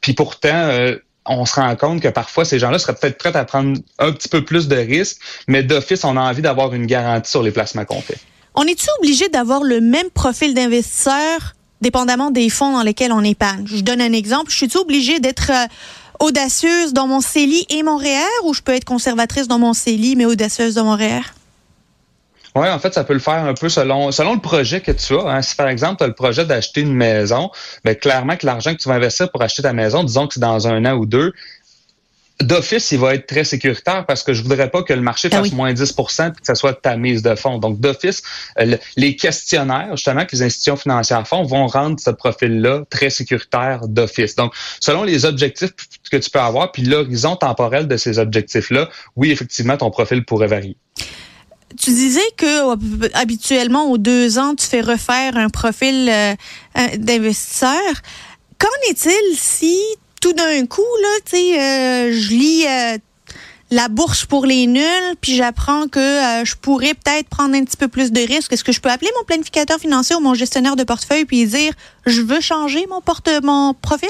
[0.00, 3.44] Puis pourtant, euh, on se rend compte que parfois, ces gens-là seraient peut-être prêts à
[3.44, 7.30] prendre un petit peu plus de risques, mais d'office, on a envie d'avoir une garantie
[7.30, 8.18] sur les placements qu'on fait.
[8.54, 13.64] On est-tu obligé d'avoir le même profil d'investisseur dépendamment des fonds dans lesquels on épargne?
[13.66, 14.50] Je donne un exemple.
[14.50, 15.50] Je suis-tu obligé d'être...
[15.50, 15.66] Euh,
[16.20, 20.16] audacieuse dans mon CELI et mon REER ou je peux être conservatrice dans mon CELI
[20.16, 21.22] mais audacieuse dans mon REER?
[22.54, 25.14] Oui, en fait, ça peut le faire un peu selon selon le projet que tu
[25.16, 25.28] as.
[25.28, 25.42] Hein.
[25.42, 27.50] Si par exemple, tu as le projet d'acheter une maison,
[27.84, 30.40] bien, clairement que l'argent que tu vas investir pour acheter ta maison, disons que c'est
[30.40, 31.32] dans un an ou deux,
[32.40, 35.38] d'office, il va être très sécuritaire parce que je voudrais pas que le marché ah
[35.38, 37.58] fasse moins 10 et que ça soit ta mise de fonds.
[37.58, 38.22] Donc, d'office,
[38.60, 43.88] euh, les questionnaires, justement, que les institutions financières font, vont rendre ce profil-là très sécuritaire
[43.88, 44.36] d'office.
[44.36, 45.72] Donc, selon les objectifs
[46.10, 50.46] que tu peux avoir, puis l'horizon temporel de ces objectifs-là, oui, effectivement, ton profil pourrait
[50.46, 50.76] varier.
[51.76, 56.34] Tu disais que euh, habituellement, aux deux ans, tu fais refaire un profil euh,
[56.96, 57.82] d'investisseur.
[58.58, 59.76] Qu'en est-il si
[60.20, 62.98] tout d'un coup, là, tu sais, euh, je lis euh,
[63.70, 67.76] la bourse pour les nuls, puis j'apprends que euh, je pourrais peut-être prendre un petit
[67.76, 68.52] peu plus de risques.
[68.52, 71.72] Est-ce que je peux appeler mon planificateur financier ou mon gestionnaire de portefeuille puis dire
[72.06, 74.08] je veux changer mon porte mon profil?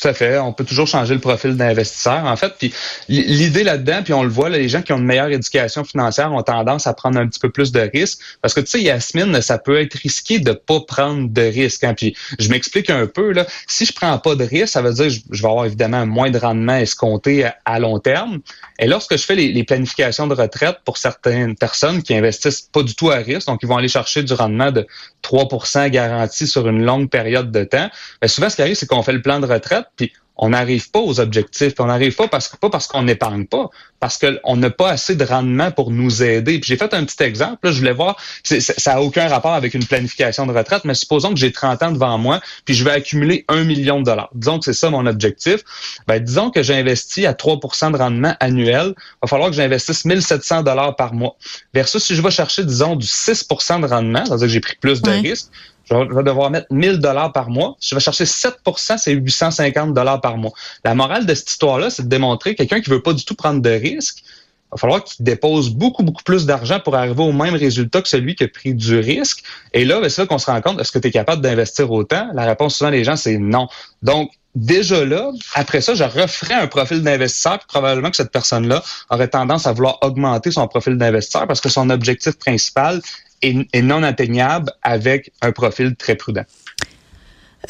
[0.00, 0.38] Tout à fait.
[0.38, 2.54] On peut toujours changer le profil d'investisseur, en fait.
[2.58, 2.72] Puis
[3.08, 6.42] l'idée là-dedans, puis on le voit, les gens qui ont une meilleure éducation financière ont
[6.42, 8.20] tendance à prendre un petit peu plus de risques.
[8.40, 11.82] Parce que tu sais, Yasmine, ça peut être risqué de pas prendre de risques.
[11.82, 11.94] Hein.
[11.94, 13.32] Puis je m'explique un peu.
[13.32, 13.46] Là.
[13.66, 16.30] Si je prends pas de risques, ça veut dire que je vais avoir évidemment moins
[16.30, 18.38] de rendement escompté à long terme.
[18.78, 22.94] Et lorsque je fais les, planifications de retraite pour certaines personnes qui investissent pas du
[22.94, 24.86] tout à risque, donc ils vont aller chercher du rendement de
[25.24, 27.90] 3% garanti sur une longue période de temps,
[28.22, 30.90] bien souvent ce qui arrive, c'est qu'on fait le plan de retraite, puis on n'arrive
[30.90, 31.74] pas aux objectifs.
[31.80, 35.16] On n'arrive pas parce que pas parce qu'on n'épargne pas, parce qu'on n'a pas assez
[35.16, 36.60] de rendement pour nous aider.
[36.60, 37.58] Puis j'ai fait un petit exemple.
[37.64, 41.30] Là, je voulais voir, ça n'a aucun rapport avec une planification de retraite, mais supposons
[41.30, 44.30] que j'ai 30 ans devant moi, puis je vais accumuler un million de dollars.
[44.32, 45.64] Disons que c'est ça mon objectif.
[46.06, 48.94] Ben, disons que j'investis à 3% de rendement annuel.
[48.96, 51.36] Il va falloir que j'investisse 1700 dollars par mois.
[51.74, 55.02] Versus si je vais chercher, disons, du 6% de rendement, c'est-à-dire que j'ai pris plus
[55.02, 55.50] de risques,
[55.90, 57.76] je vais devoir mettre 1000 dollars par mois.
[57.80, 60.52] Je vais chercher 7% c'est 850 dollars par mois.
[60.84, 63.34] La morale de cette histoire-là, c'est de démontrer que quelqu'un qui veut pas du tout
[63.34, 64.22] prendre de risques,
[64.68, 68.08] il va falloir qu'il dépose beaucoup, beaucoup plus d'argent pour arriver au même résultat que
[68.08, 69.42] celui qui a pris du risque.
[69.72, 71.90] Et là, ben, c'est là qu'on se rend compte, est-ce que tu es capable d'investir
[71.90, 72.28] autant?
[72.34, 73.68] La réponse souvent des gens, c'est non.
[74.02, 78.82] Donc, déjà là, après ça, je referais un profil d'investisseur, puis probablement que cette personne-là
[79.08, 83.00] aurait tendance à vouloir augmenter son profil d'investisseur parce que son objectif principal,
[83.42, 86.44] est, non atteignable avec un profil très prudent.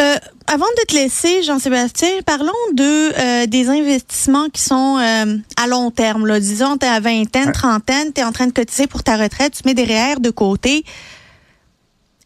[0.01, 5.67] Euh, avant de te laisser, Jean-Sébastien, parlons de euh, des investissements qui sont euh, à
[5.67, 6.27] long terme.
[6.27, 6.39] Là.
[6.39, 9.55] Disons, tu es à vingtaine, trentaine, tu es en train de cotiser pour ta retraite,
[9.55, 10.85] tu mets des REER de côté.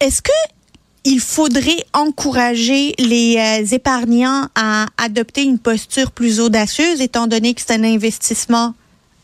[0.00, 0.32] Est-ce que
[1.04, 7.72] il faudrait encourager les épargnants à adopter une posture plus audacieuse, étant donné que c'est
[7.72, 8.74] un investissement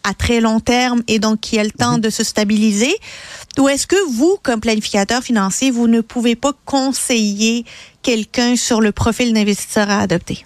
[0.02, 2.00] à très long terme et donc qui a le temps mhm.
[2.00, 2.94] de se stabiliser?
[3.58, 7.64] Ou est-ce que vous, comme planificateur financier, vous ne pouvez pas conseiller
[8.02, 10.44] quelqu'un sur le profil d'investisseur à adopter?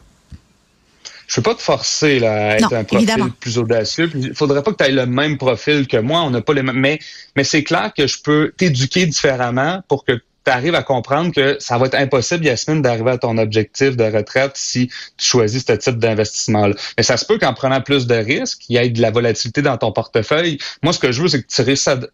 [1.33, 4.11] je ne peux pas te forcer à être un profil plus audacieux.
[4.15, 6.21] Il faudrait pas que tu aies le même profil que moi.
[6.23, 6.77] On n'a pas les mêmes.
[6.77, 6.99] Mais,
[7.37, 11.57] mais c'est clair que je peux t'éduquer différemment pour que tu arrives à comprendre que
[11.61, 15.73] ça va être impossible, Yasmine, d'arriver à ton objectif de retraite si tu choisis ce
[15.73, 16.75] type d'investissement-là.
[16.97, 19.63] Mais ça se peut qu'en prenant plus de risques, il y ait de la volatilité
[19.63, 20.59] dans ton portefeuille.
[20.83, 21.63] Moi, ce que je veux, c'est que tu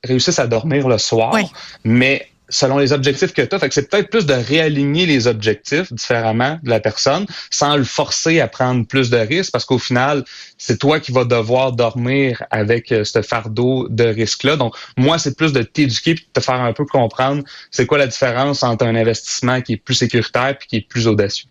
[0.05, 1.37] réussisses à, dormir le soir,
[1.85, 3.59] mais selon les objectifs que tu as.
[3.59, 7.85] Fait que c'est peut-être plus de réaligner les objectifs différemment de la personne sans le
[7.85, 10.25] forcer à prendre plus de risques parce qu'au final,
[10.57, 14.57] c'est toi qui vas devoir dormir avec euh, ce fardeau de risque-là.
[14.57, 17.99] Donc, moi, c'est plus de t'éduquer et de te faire un peu comprendre c'est quoi
[17.99, 21.49] la différence entre un investissement qui est plus sécuritaire et qui est plus audacieux.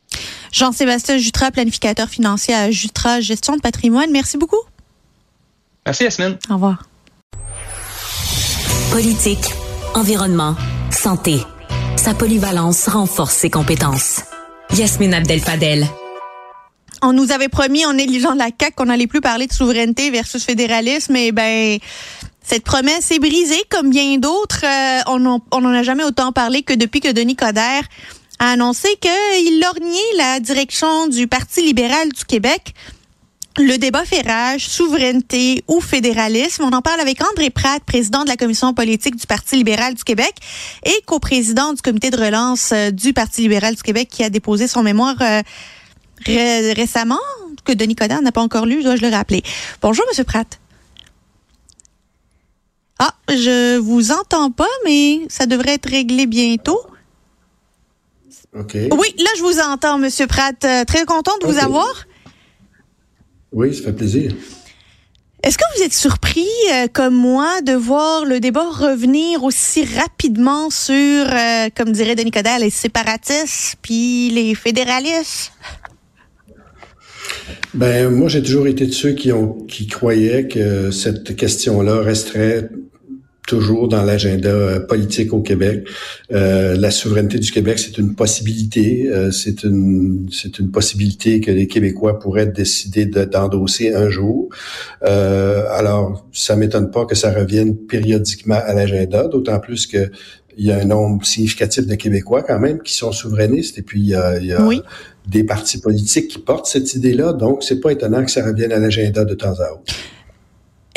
[0.51, 4.11] Jean-Sébastien Jutra, planificateur financier à Jutra Gestion de patrimoine.
[4.11, 4.61] Merci beaucoup.
[5.85, 6.37] Merci, Yasmine.
[6.49, 6.83] Au revoir.
[8.91, 9.53] Politique,
[9.93, 10.55] environnement,
[10.91, 11.37] santé.
[11.95, 14.21] Sa polyvalence renforce ses compétences.
[14.75, 15.85] Yasmine Abdel-Fadel.
[17.01, 20.43] On nous avait promis en négligeant la CAQ qu'on n'allait plus parler de souveraineté versus
[20.43, 21.15] fédéralisme.
[21.15, 21.77] Et ben,
[22.43, 24.63] cette promesse est brisée comme bien d'autres.
[24.63, 25.01] Euh,
[25.51, 27.83] on n'en a jamais autant parlé que depuis que Denis Coderre
[28.39, 32.73] a annoncé qu'il lorgnait la direction du Parti libéral du Québec
[33.57, 36.63] le débat fait rage, souveraineté ou fédéralisme.
[36.63, 40.03] On en parle avec André Pratt, président de la commission politique du Parti libéral du
[40.03, 40.33] Québec
[40.85, 44.67] et coprésident du comité de relance euh, du Parti libéral du Québec qui a déposé
[44.67, 45.41] son mémoire euh,
[46.25, 47.19] récemment,
[47.65, 49.43] que Denis Coderre n'a pas encore lu, dois-je le rappeler.
[49.81, 50.59] Bonjour, Monsieur Pratt.
[52.99, 56.81] Ah, je vous entends pas, mais ça devrait être réglé bientôt.
[58.57, 58.73] OK.
[58.73, 60.63] Oui, là, je vous entends, Monsieur Pratt.
[60.65, 62.05] Euh, très content de vous avoir.
[63.51, 64.33] Oui, ça fait plaisir.
[65.43, 70.69] Est-ce que vous êtes surpris, euh, comme moi, de voir le débat revenir aussi rapidement
[70.69, 75.51] sur, euh, comme dirait Denis Coderre, les séparatistes puis les fédéralistes?
[77.73, 82.69] Ben, moi, j'ai toujours été de ceux qui ont qui croyaient que cette question-là resterait
[83.47, 85.87] toujours dans l'agenda euh, politique au Québec.
[86.31, 89.07] Euh, la souveraineté du Québec, c'est une possibilité.
[89.07, 94.49] Euh, c'est une c'est une possibilité que les Québécois pourraient décider d'endosser un jour.
[95.03, 100.11] Euh, alors, ça m'étonne pas que ça revienne périodiquement à l'agenda, d'autant plus que
[100.59, 103.99] il y a un nombre significatif de Québécois quand même qui sont souverainistes et puis
[103.99, 104.67] il y a, il y a
[105.27, 107.33] des partis politiques qui portent cette idée-là.
[107.33, 109.93] Donc, c'est pas étonnant que ça revienne à l'agenda de temps à autre.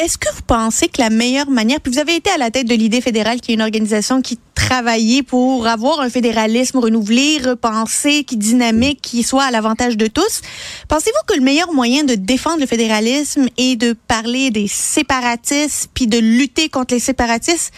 [0.01, 2.66] Est-ce que vous pensez que la meilleure manière, puis vous avez été à la tête
[2.66, 8.24] de l'idée fédérale, qui est une organisation qui travaillait pour avoir un fédéralisme renouvelé, repensé,
[8.24, 10.40] qui dynamique, qui soit à l'avantage de tous.
[10.88, 16.07] Pensez-vous que le meilleur moyen de défendre le fédéralisme est de parler des séparatistes, puis
[16.07, 17.70] de lutter contre les séparatistes?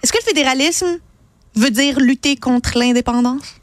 [0.00, 1.00] Est-ce que le fédéralisme
[1.56, 3.56] veut dire lutter contre l'indépendance?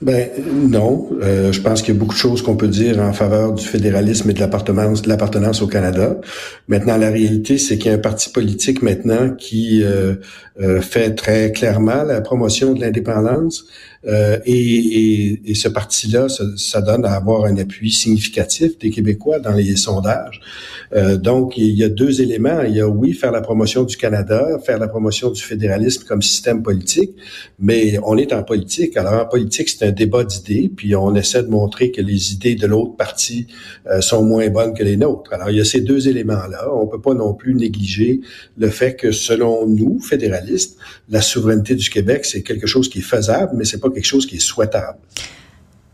[0.00, 3.12] Ben non, euh, je pense qu'il y a beaucoup de choses qu'on peut dire en
[3.12, 6.16] faveur du fédéralisme et de l'appartenance, de l'appartenance au Canada.
[6.68, 10.14] Maintenant, la réalité, c'est qu'il y a un parti politique maintenant qui euh,
[10.60, 13.64] euh, fait très clairement la promotion de l'indépendance,
[14.08, 18.90] euh, et, et, et, ce parti-là, ça, ça, donne à avoir un appui significatif des
[18.90, 20.40] Québécois dans les sondages.
[20.94, 22.62] Euh, donc, il y a deux éléments.
[22.62, 26.22] Il y a, oui, faire la promotion du Canada, faire la promotion du fédéralisme comme
[26.22, 27.10] système politique,
[27.58, 28.96] mais on est en politique.
[28.96, 32.54] Alors, en politique, c'est un débat d'idées, puis on essaie de montrer que les idées
[32.54, 33.46] de l'autre parti
[33.90, 35.34] euh, sont moins bonnes que les nôtres.
[35.34, 36.72] Alors, il y a ces deux éléments-là.
[36.74, 38.20] On peut pas non plus négliger
[38.56, 40.78] le fait que, selon nous, fédéralistes,
[41.10, 44.26] la souveraineté du Québec, c'est quelque chose qui est faisable, mais c'est pas quelque chose
[44.26, 44.98] qui est souhaitable.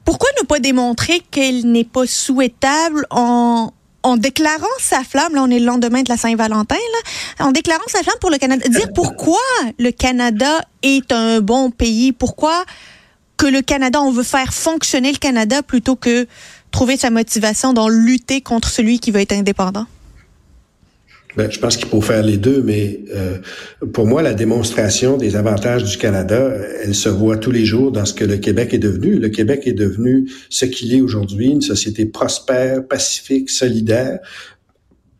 [0.04, 5.50] Pourquoi ne pas démontrer qu'elle n'est pas souhaitable en, en déclarant sa flamme, là on
[5.50, 8.92] est le lendemain de la Saint-Valentin, là, en déclarant sa flamme pour le Canada, dire
[8.94, 9.40] pourquoi
[9.78, 12.64] le Canada est un bon pays, pourquoi
[13.38, 16.26] que le Canada, on veut faire fonctionner le Canada plutôt que
[16.70, 19.86] trouver sa motivation dans lutter contre celui qui veut être indépendant?
[21.36, 23.38] Ben, je pense qu'il faut faire les deux, mais euh,
[23.92, 28.04] pour moi, la démonstration des avantages du Canada, elle se voit tous les jours dans
[28.04, 29.16] ce que le Québec est devenu.
[29.16, 34.20] Le Québec est devenu ce qu'il est aujourd'hui, une société prospère, pacifique, solidaire,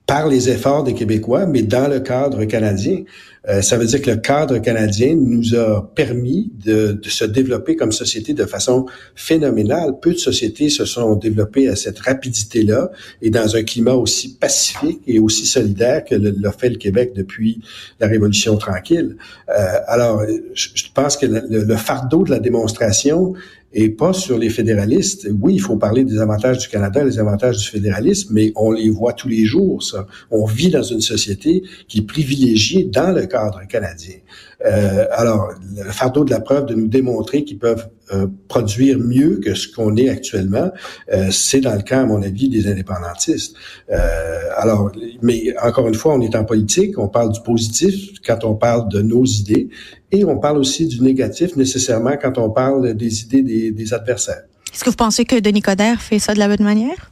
[0.07, 3.05] par les efforts des Québécois, mais dans le cadre canadien.
[3.47, 7.77] Euh, ça veut dire que le cadre canadien nous a permis de, de, se développer
[7.77, 9.99] comme société de façon phénoménale.
[10.01, 12.91] Peu de sociétés se sont développées à cette rapidité-là
[13.21, 17.61] et dans un climat aussi pacifique et aussi solidaire que l'a fait le Québec depuis
[18.01, 19.17] la Révolution tranquille.
[19.51, 19.53] Euh,
[19.89, 20.23] alors,
[20.55, 23.35] je, pense que le, le fardeau de la démonstration
[23.75, 25.29] et pas sur les fédéralistes.
[25.41, 28.89] Oui, il faut parler des avantages du Canada, les avantages du fédéralisme, mais on les
[28.89, 30.07] voit tous les jours, ça.
[30.31, 34.17] On vit dans une société qui est privilégiée dans le cadre canadien.
[34.65, 39.41] Euh, alors, le fardeau de la preuve de nous démontrer qu'ils peuvent euh, produire mieux
[39.43, 40.71] que ce qu'on est actuellement,
[41.13, 43.57] euh, c'est dans le cas, à mon avis, des indépendantistes.
[43.91, 44.93] Euh, alors,
[45.23, 48.89] mais encore une fois, on est en politique, on parle du positif quand on parle
[48.91, 49.69] de nos idées,
[50.13, 54.45] et on parle aussi du négatif nécessairement quand on parle des idées des, des adversaires.
[54.73, 57.11] Est-ce que vous pensez que Denis Coderre fait ça de la bonne manière?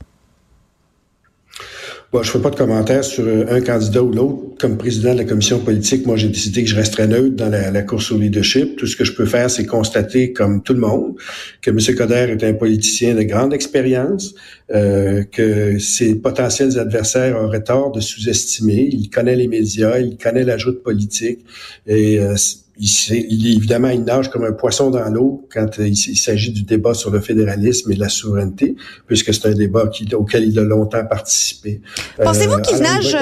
[2.13, 4.43] Bon, je fais pas de commentaire sur euh, un candidat ou l'autre.
[4.59, 7.83] Comme président de la commission politique, moi, j'ai décidé que je resterais neutre dans la,
[7.83, 8.77] course au leadership.
[8.77, 11.15] Tout ce que je peux faire, c'est constater, comme tout le monde,
[11.63, 11.79] que M.
[11.97, 14.35] Coder est un politicien de grande expérience,
[14.75, 18.91] euh, que ses potentiels adversaires auraient tort de sous-estimer.
[18.93, 21.39] Il connaît les médias, il connaît la joute politique
[21.87, 22.37] et euh,
[22.83, 26.95] il, il, évidemment, il nage comme un poisson dans l'eau quand il, s'agit du débat
[26.95, 28.75] sur le fédéralisme et la souveraineté,
[29.07, 31.81] puisque c'est un débat auquel il a longtemps participé.
[32.23, 33.17] Pensez-vous qu'il euh, nage...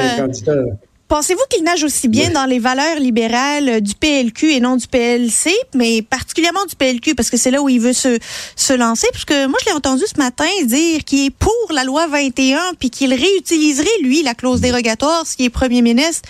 [0.48, 0.64] Euh,
[1.08, 5.50] pensez-vous qu'il nage aussi bien dans les valeurs libérales du PLQ et non du PLC,
[5.74, 8.18] mais particulièrement du PLQ, parce que c'est là où il veut se,
[8.56, 9.08] se lancer?
[9.12, 12.58] Parce que moi, je l'ai entendu ce matin dire qu'il est pour la loi 21,
[12.78, 16.28] puis qu'il réutiliserait, lui, la clause dérogatoire s'il est premier ministre.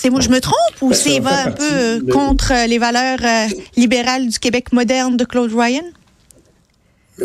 [0.00, 4.28] C'est moi, je me trompe ou c'est va un peu contre les valeurs euh, libérales
[4.28, 5.82] du Québec moderne de Claude Ryan?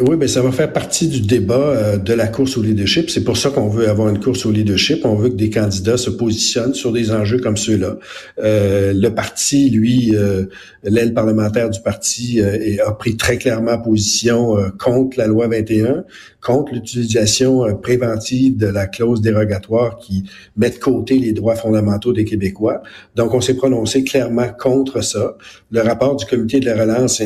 [0.02, 3.12] Oui, ben ça va faire partie du débat euh, de la course au leadership.
[3.12, 5.06] C'est pour ça qu'on veut avoir une course au leadership.
[5.06, 7.98] On veut que des candidats se positionnent sur des enjeux comme ceux-là.
[8.39, 10.46] Euh, le parti, lui, euh,
[10.82, 16.06] l'aile parlementaire du parti a pris très clairement position contre la loi 21,
[16.41, 20.24] contre l'utilisation préventive de la clause dérogatoire qui
[20.58, 22.82] met de côté les droits fondamentaux des Québécois.
[23.16, 25.38] Donc, on s'est prononcé clairement contre ça.
[25.72, 27.22] Le rapport du comité de la relance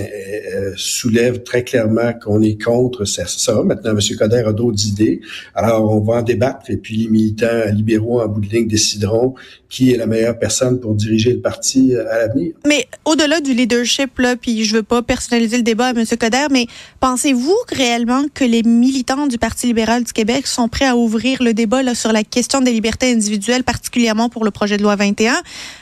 [0.75, 3.23] soulève très clairement qu'on est contre ça.
[3.63, 3.99] Maintenant, M.
[4.17, 5.21] Coder a d'autres idées.
[5.55, 9.35] Alors, on va en débattre et puis les militants libéraux en bout de ligne décideront
[9.69, 12.53] qui est la meilleure personne pour diriger le parti euh, à l'avenir.
[12.65, 16.05] Mais au-delà du leadership, là, puis je veux pas personnaliser le débat à M.
[16.05, 16.67] Coder, mais
[16.99, 21.53] pensez-vous réellement que les militants du Parti libéral du Québec sont prêts à ouvrir le
[21.53, 25.33] débat là, sur la question des libertés individuelles, particulièrement pour le projet de loi 21?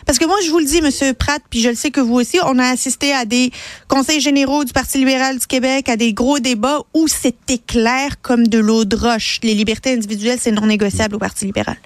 [0.06, 1.14] Parce que moi, je vous le dis, M.
[1.14, 3.52] Pratt, puis je le sais que vous aussi, on a assisté à des
[3.88, 8.48] conseils généraux du Parti libéral du Québec, à des gros débats où c'était clair comme
[8.48, 9.40] de l'eau de roche.
[9.44, 11.78] Les libertés individuelles, c'est non négociable au Parti libéral.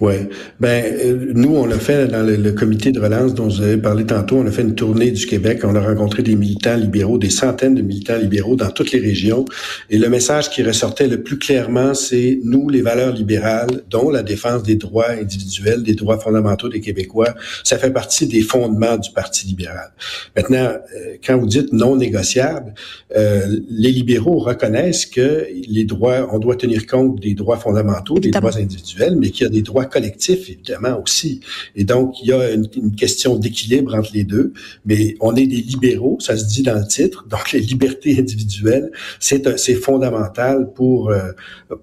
[0.00, 0.14] Oui.
[0.60, 4.06] Ben, euh, nous, on l'a fait dans le, comité de relance dont vous avez parlé
[4.06, 4.38] tantôt.
[4.38, 5.60] On a fait une tournée du Québec.
[5.62, 9.44] On a rencontré des militants libéraux, des centaines de militants libéraux dans toutes les régions.
[9.90, 14.22] Et le message qui ressortait le plus clairement, c'est nous, les valeurs libérales, dont la
[14.22, 19.10] défense des droits individuels, des droits fondamentaux des Québécois, ça fait partie des fondements du
[19.10, 19.92] Parti libéral.
[20.34, 22.72] Maintenant, euh, quand vous dites non négociable,
[23.16, 28.30] euh, les libéraux reconnaissent que les droits, on doit tenir compte des droits fondamentaux, des
[28.30, 31.40] droits individuels, mais qu'il y a des droits collectif, évidemment, aussi.
[31.76, 34.52] Et donc, il y a une, question d'équilibre entre les deux,
[34.84, 38.90] mais on est des libéraux, ça se dit dans le titre, donc les libertés individuelles,
[39.18, 41.32] c'est fondamental pour euh,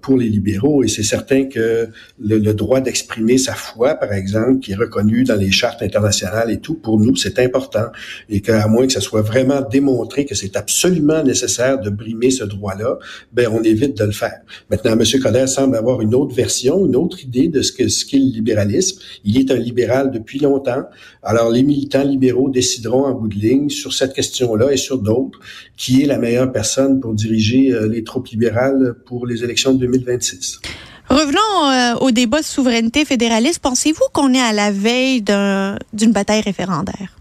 [0.02, 1.88] pour les libéraux et c'est certain que
[2.20, 6.50] le, le droit d'exprimer sa foi, par exemple, qui est reconnu dans les chartes internationales
[6.50, 7.86] et tout, pour nous, c'est important
[8.28, 12.44] et qu'à moins que ça soit vraiment démontré que c'est absolument nécessaire de brimer ce
[12.44, 12.98] droit-là,
[13.32, 14.40] ben on évite de le faire.
[14.70, 15.04] Maintenant, M.
[15.22, 18.30] Coder semble avoir une autre version, une autre idée de ce que ce qu'est le
[18.30, 19.00] libéralisme.
[19.24, 20.84] Il est un libéral depuis longtemps.
[21.22, 25.38] Alors, les militants libéraux décideront en bout de ligne sur cette question-là et sur d'autres
[25.76, 29.80] qui est la meilleure personne pour diriger euh, les troupes libérales pour les élections de
[29.80, 30.60] 2026.
[31.08, 33.60] Revenons euh, au débat de souveraineté fédéraliste.
[33.60, 37.18] Pensez-vous qu'on est à la veille d'une bataille référendaire?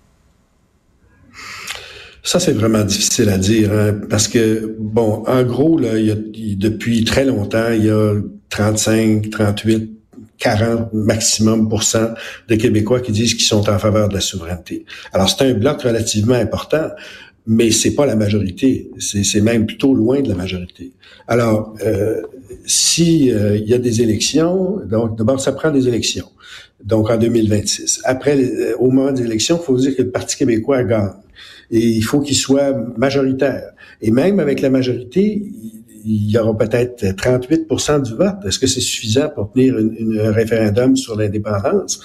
[2.24, 6.12] Ça, c'est vraiment difficile à dire, hein, parce que, bon, en gros, là, il y
[6.12, 6.16] a,
[6.58, 8.16] depuis très longtemps, il y a
[8.50, 9.97] 35, 38
[10.56, 11.70] 40 maximum
[12.48, 14.86] de Québécois qui disent qu'ils sont en faveur de la souveraineté.
[15.12, 16.90] Alors c'est un bloc relativement important,
[17.46, 18.90] mais c'est pas la majorité.
[19.00, 20.94] C'est même plutôt loin de la majorité.
[21.28, 22.22] Alors euh,
[22.66, 26.30] si euh, il y a des élections, donc d'abord ça prend des élections.
[26.84, 28.02] Donc en 2026.
[28.06, 31.10] Après, euh, au moment des élections, il faut dire que le Parti québécois gagne.
[31.70, 33.72] Et il faut qu'il soit majoritaire.
[34.02, 35.44] Et même avec la majorité,
[36.08, 38.36] il y aura peut-être 38% du vote.
[38.46, 42.00] Est-ce que c'est suffisant pour tenir un référendum sur l'indépendance?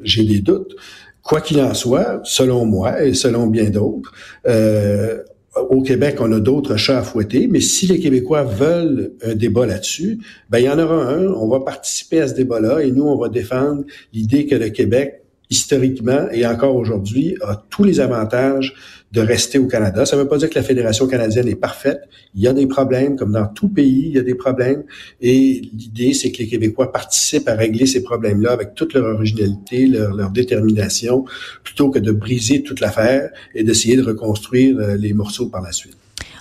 [0.00, 0.74] J'ai des doutes.
[1.22, 4.12] Quoi qu'il en soit, selon moi et selon bien d'autres,
[4.46, 5.22] euh,
[5.70, 9.66] au Québec, on a d'autres chats à fouetter, mais si les Québécois veulent un débat
[9.66, 10.18] là-dessus,
[10.50, 11.28] ben il y en aura un.
[11.28, 15.23] On va participer à ce débat-là et nous, on va défendre l'idée que le Québec
[15.50, 18.74] historiquement et encore aujourd'hui, a tous les avantages
[19.12, 20.04] de rester au Canada.
[20.04, 22.00] Ça ne veut pas dire que la Fédération canadienne est parfaite.
[22.34, 24.82] Il y a des problèmes, comme dans tout pays, il y a des problèmes.
[25.20, 29.86] Et l'idée, c'est que les Québécois participent à régler ces problèmes-là avec toute leur originalité,
[29.86, 31.24] leur, leur détermination,
[31.62, 35.70] plutôt que de briser toute l'affaire et d'essayer de reconstruire euh, les morceaux par la
[35.70, 35.96] suite.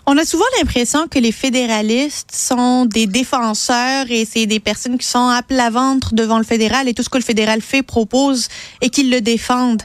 [0.05, 5.07] On a souvent l'impression que les fédéralistes sont des défenseurs et c'est des personnes qui
[5.07, 8.49] sont à plat ventre devant le fédéral et tout ce que le fédéral fait, propose
[8.81, 9.83] et qu'ils le défendent.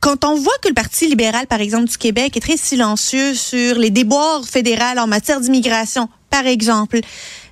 [0.00, 3.78] Quand on voit que le Parti libéral, par exemple, du Québec est très silencieux sur
[3.78, 7.00] les déboires fédérales en matière d'immigration, par exemple,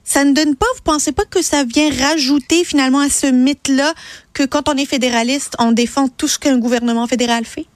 [0.04, 3.94] ça ne donne pas, vous pensez pas que ça vient rajouter finalement à ce mythe-là
[4.34, 7.66] que quand on est fédéraliste, on défend tout ce qu'un gouvernement fédéral fait?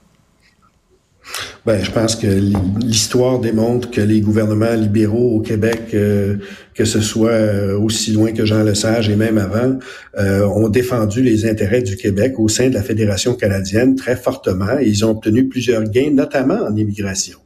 [1.65, 6.37] Ben, je pense que l'histoire démontre que les gouvernements libéraux au Québec, euh,
[6.75, 9.79] que ce soit euh, aussi loin que Jean Lesage et même avant,
[10.19, 14.77] euh, ont défendu les intérêts du Québec au sein de la Fédération canadienne très fortement
[14.79, 17.37] et ils ont obtenu plusieurs gains, notamment en immigration,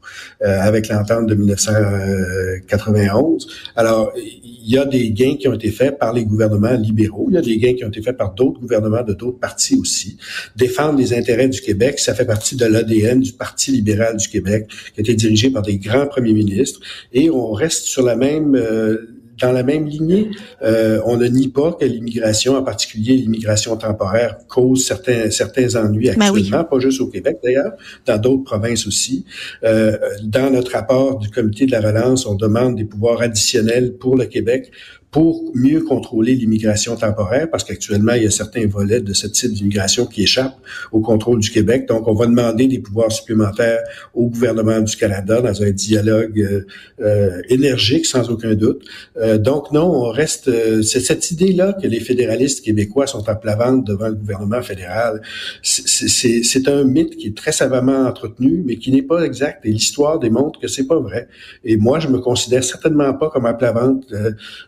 [0.41, 3.47] avec l'entente de 1991.
[3.75, 7.35] Alors, il y a des gains qui ont été faits par les gouvernements libéraux, il
[7.35, 10.17] y a des gains qui ont été faits par d'autres gouvernements de d'autres partis aussi.
[10.55, 14.69] Défendre les intérêts du Québec, ça fait partie de l'ADN du Parti libéral du Québec,
[14.93, 16.79] qui a été dirigé par des grands premiers ministres,
[17.13, 20.29] et on reste sur la même euh, dans la même lignée,
[20.61, 26.11] euh, on ne nie pas que l'immigration, en particulier l'immigration temporaire, cause certains certains ennuis
[26.15, 27.73] ben actuellement, pas juste au Québec d'ailleurs,
[28.05, 29.25] dans d'autres provinces aussi.
[29.63, 34.15] Euh, dans notre rapport du Comité de la relance, on demande des pouvoirs additionnels pour
[34.15, 34.71] le Québec
[35.11, 39.51] pour mieux contrôler l'immigration temporaire, parce qu'actuellement, il y a certains volets de ce type
[39.51, 40.59] d'immigration qui échappent
[40.91, 41.87] au contrôle du Québec.
[41.87, 43.79] Donc, on va demander des pouvoirs supplémentaires
[44.13, 46.65] au gouvernement du Canada dans un dialogue euh,
[47.01, 48.85] euh énergique, sans aucun doute.
[49.17, 50.47] Euh, donc, non, on reste...
[50.47, 54.61] Euh, c'est cette idée-là que les fédéralistes québécois sont à plat ventre devant le gouvernement
[54.61, 55.21] fédéral.
[55.63, 59.65] C'est un mythe qui est très savamment entretenu, mais qui n'est pas exact.
[59.65, 61.27] Et l'histoire démontre que c'est pas vrai.
[61.63, 64.07] Et moi, je me considère certainement pas comme à plat ventre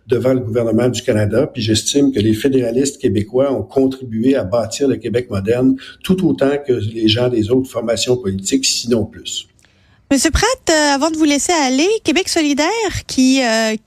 [0.08, 4.88] devant le gouvernement du Canada, puis j'estime que les fédéralistes québécois ont contribué à bâtir
[4.88, 9.48] le Québec moderne tout autant que les gens des autres formations politiques, sinon plus.
[10.12, 12.68] Monsieur Pratt, euh, avant de vous laisser aller, Québec solidaire,
[13.08, 13.78] qui, euh,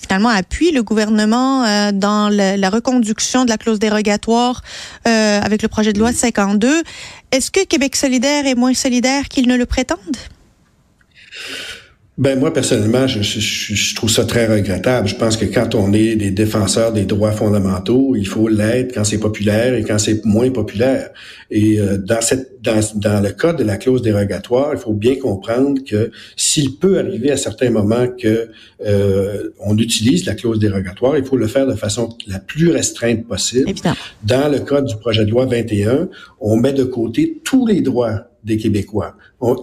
[0.00, 4.62] finalement appuie le gouvernement euh, dans la reconduction de la clause dérogatoire
[5.04, 6.84] avec le projet de loi 52,
[7.32, 9.98] est-ce que Québec solidaire est moins solidaire qu'ils ne le prétendent?
[12.18, 15.06] Ben moi personnellement, je, je, je, trouve ça très regrettable.
[15.06, 19.04] Je pense que quand on est des défenseurs des droits fondamentaux, il faut l'être quand
[19.04, 21.10] c'est populaire et quand c'est moins populaire.
[21.52, 25.14] Et euh, dans cette dans, dans le cas de la clause dérogatoire, il faut bien
[25.14, 28.48] comprendre que s'il peut arriver à certains moments que
[28.84, 33.28] euh, on utilise la clause dérogatoire, il faut le faire de façon la plus restreinte
[33.28, 33.70] possible.
[33.70, 33.94] Évidemment.
[34.24, 36.08] Dans le cas du projet de loi 21,
[36.40, 39.16] on met de côté tous les droits des Québécois.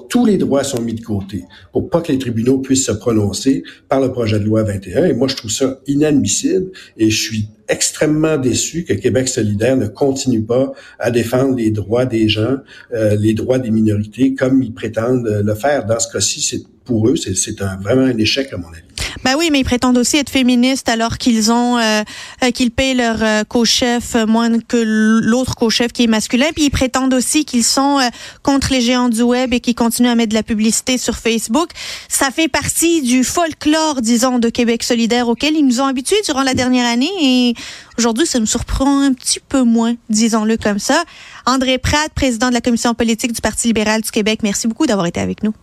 [0.10, 3.64] tous les droits sont mis de côté pour pas que les tribunaux puissent se prononcer
[3.88, 5.06] par le projet de loi 21.
[5.06, 9.88] Et moi, je trouve ça inadmissible et je suis extrêmement déçu que Québec solidaire ne
[9.88, 12.58] continue pas à défendre les droits des gens,
[12.94, 15.86] euh, les droits des minorités, comme ils prétendent le faire.
[15.86, 18.95] Dans ce cas-ci, c'est pour eux, c'est vraiment un échec à mon avis.
[19.24, 22.04] Ben oui, mais ils prétendent aussi être féministes alors qu'ils ont euh,
[22.44, 24.78] euh, qu'ils payent leur euh, co-chef moins que
[25.24, 26.48] l'autre co-chef qui est masculin.
[26.54, 28.00] Puis ils prétendent aussi qu'ils sont
[28.44, 31.70] contre les géants du web et qu'ils continuent à mettre de la publicité sur Facebook.
[32.10, 36.44] Ça fait partie du folklore, disons, de Québec solidaire auquel ils nous ont habitués durant
[36.44, 37.10] la dernière année.
[37.22, 37.54] Et
[37.98, 41.04] aujourd'hui, ça nous surprend un petit peu moins, disons-le comme ça.
[41.46, 45.08] André Pratt, président de la commission politique du Parti libéral du Québec, merci beaucoup d'avoir
[45.08, 45.54] été avec nous.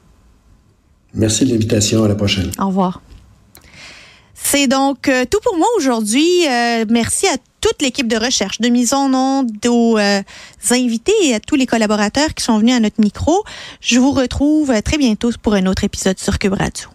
[1.14, 2.04] Merci de l'invitation.
[2.04, 2.50] À la prochaine.
[2.58, 3.02] Au revoir.
[4.42, 6.46] C'est donc euh, tout pour moi aujourd'hui.
[6.48, 10.22] Euh, merci à toute l'équipe de recherche de mise en onde, aux euh,
[10.70, 13.44] invités et à tous les collaborateurs qui sont venus à notre micro.
[13.80, 16.88] Je vous retrouve très bientôt pour un autre épisode sur Cube Radio.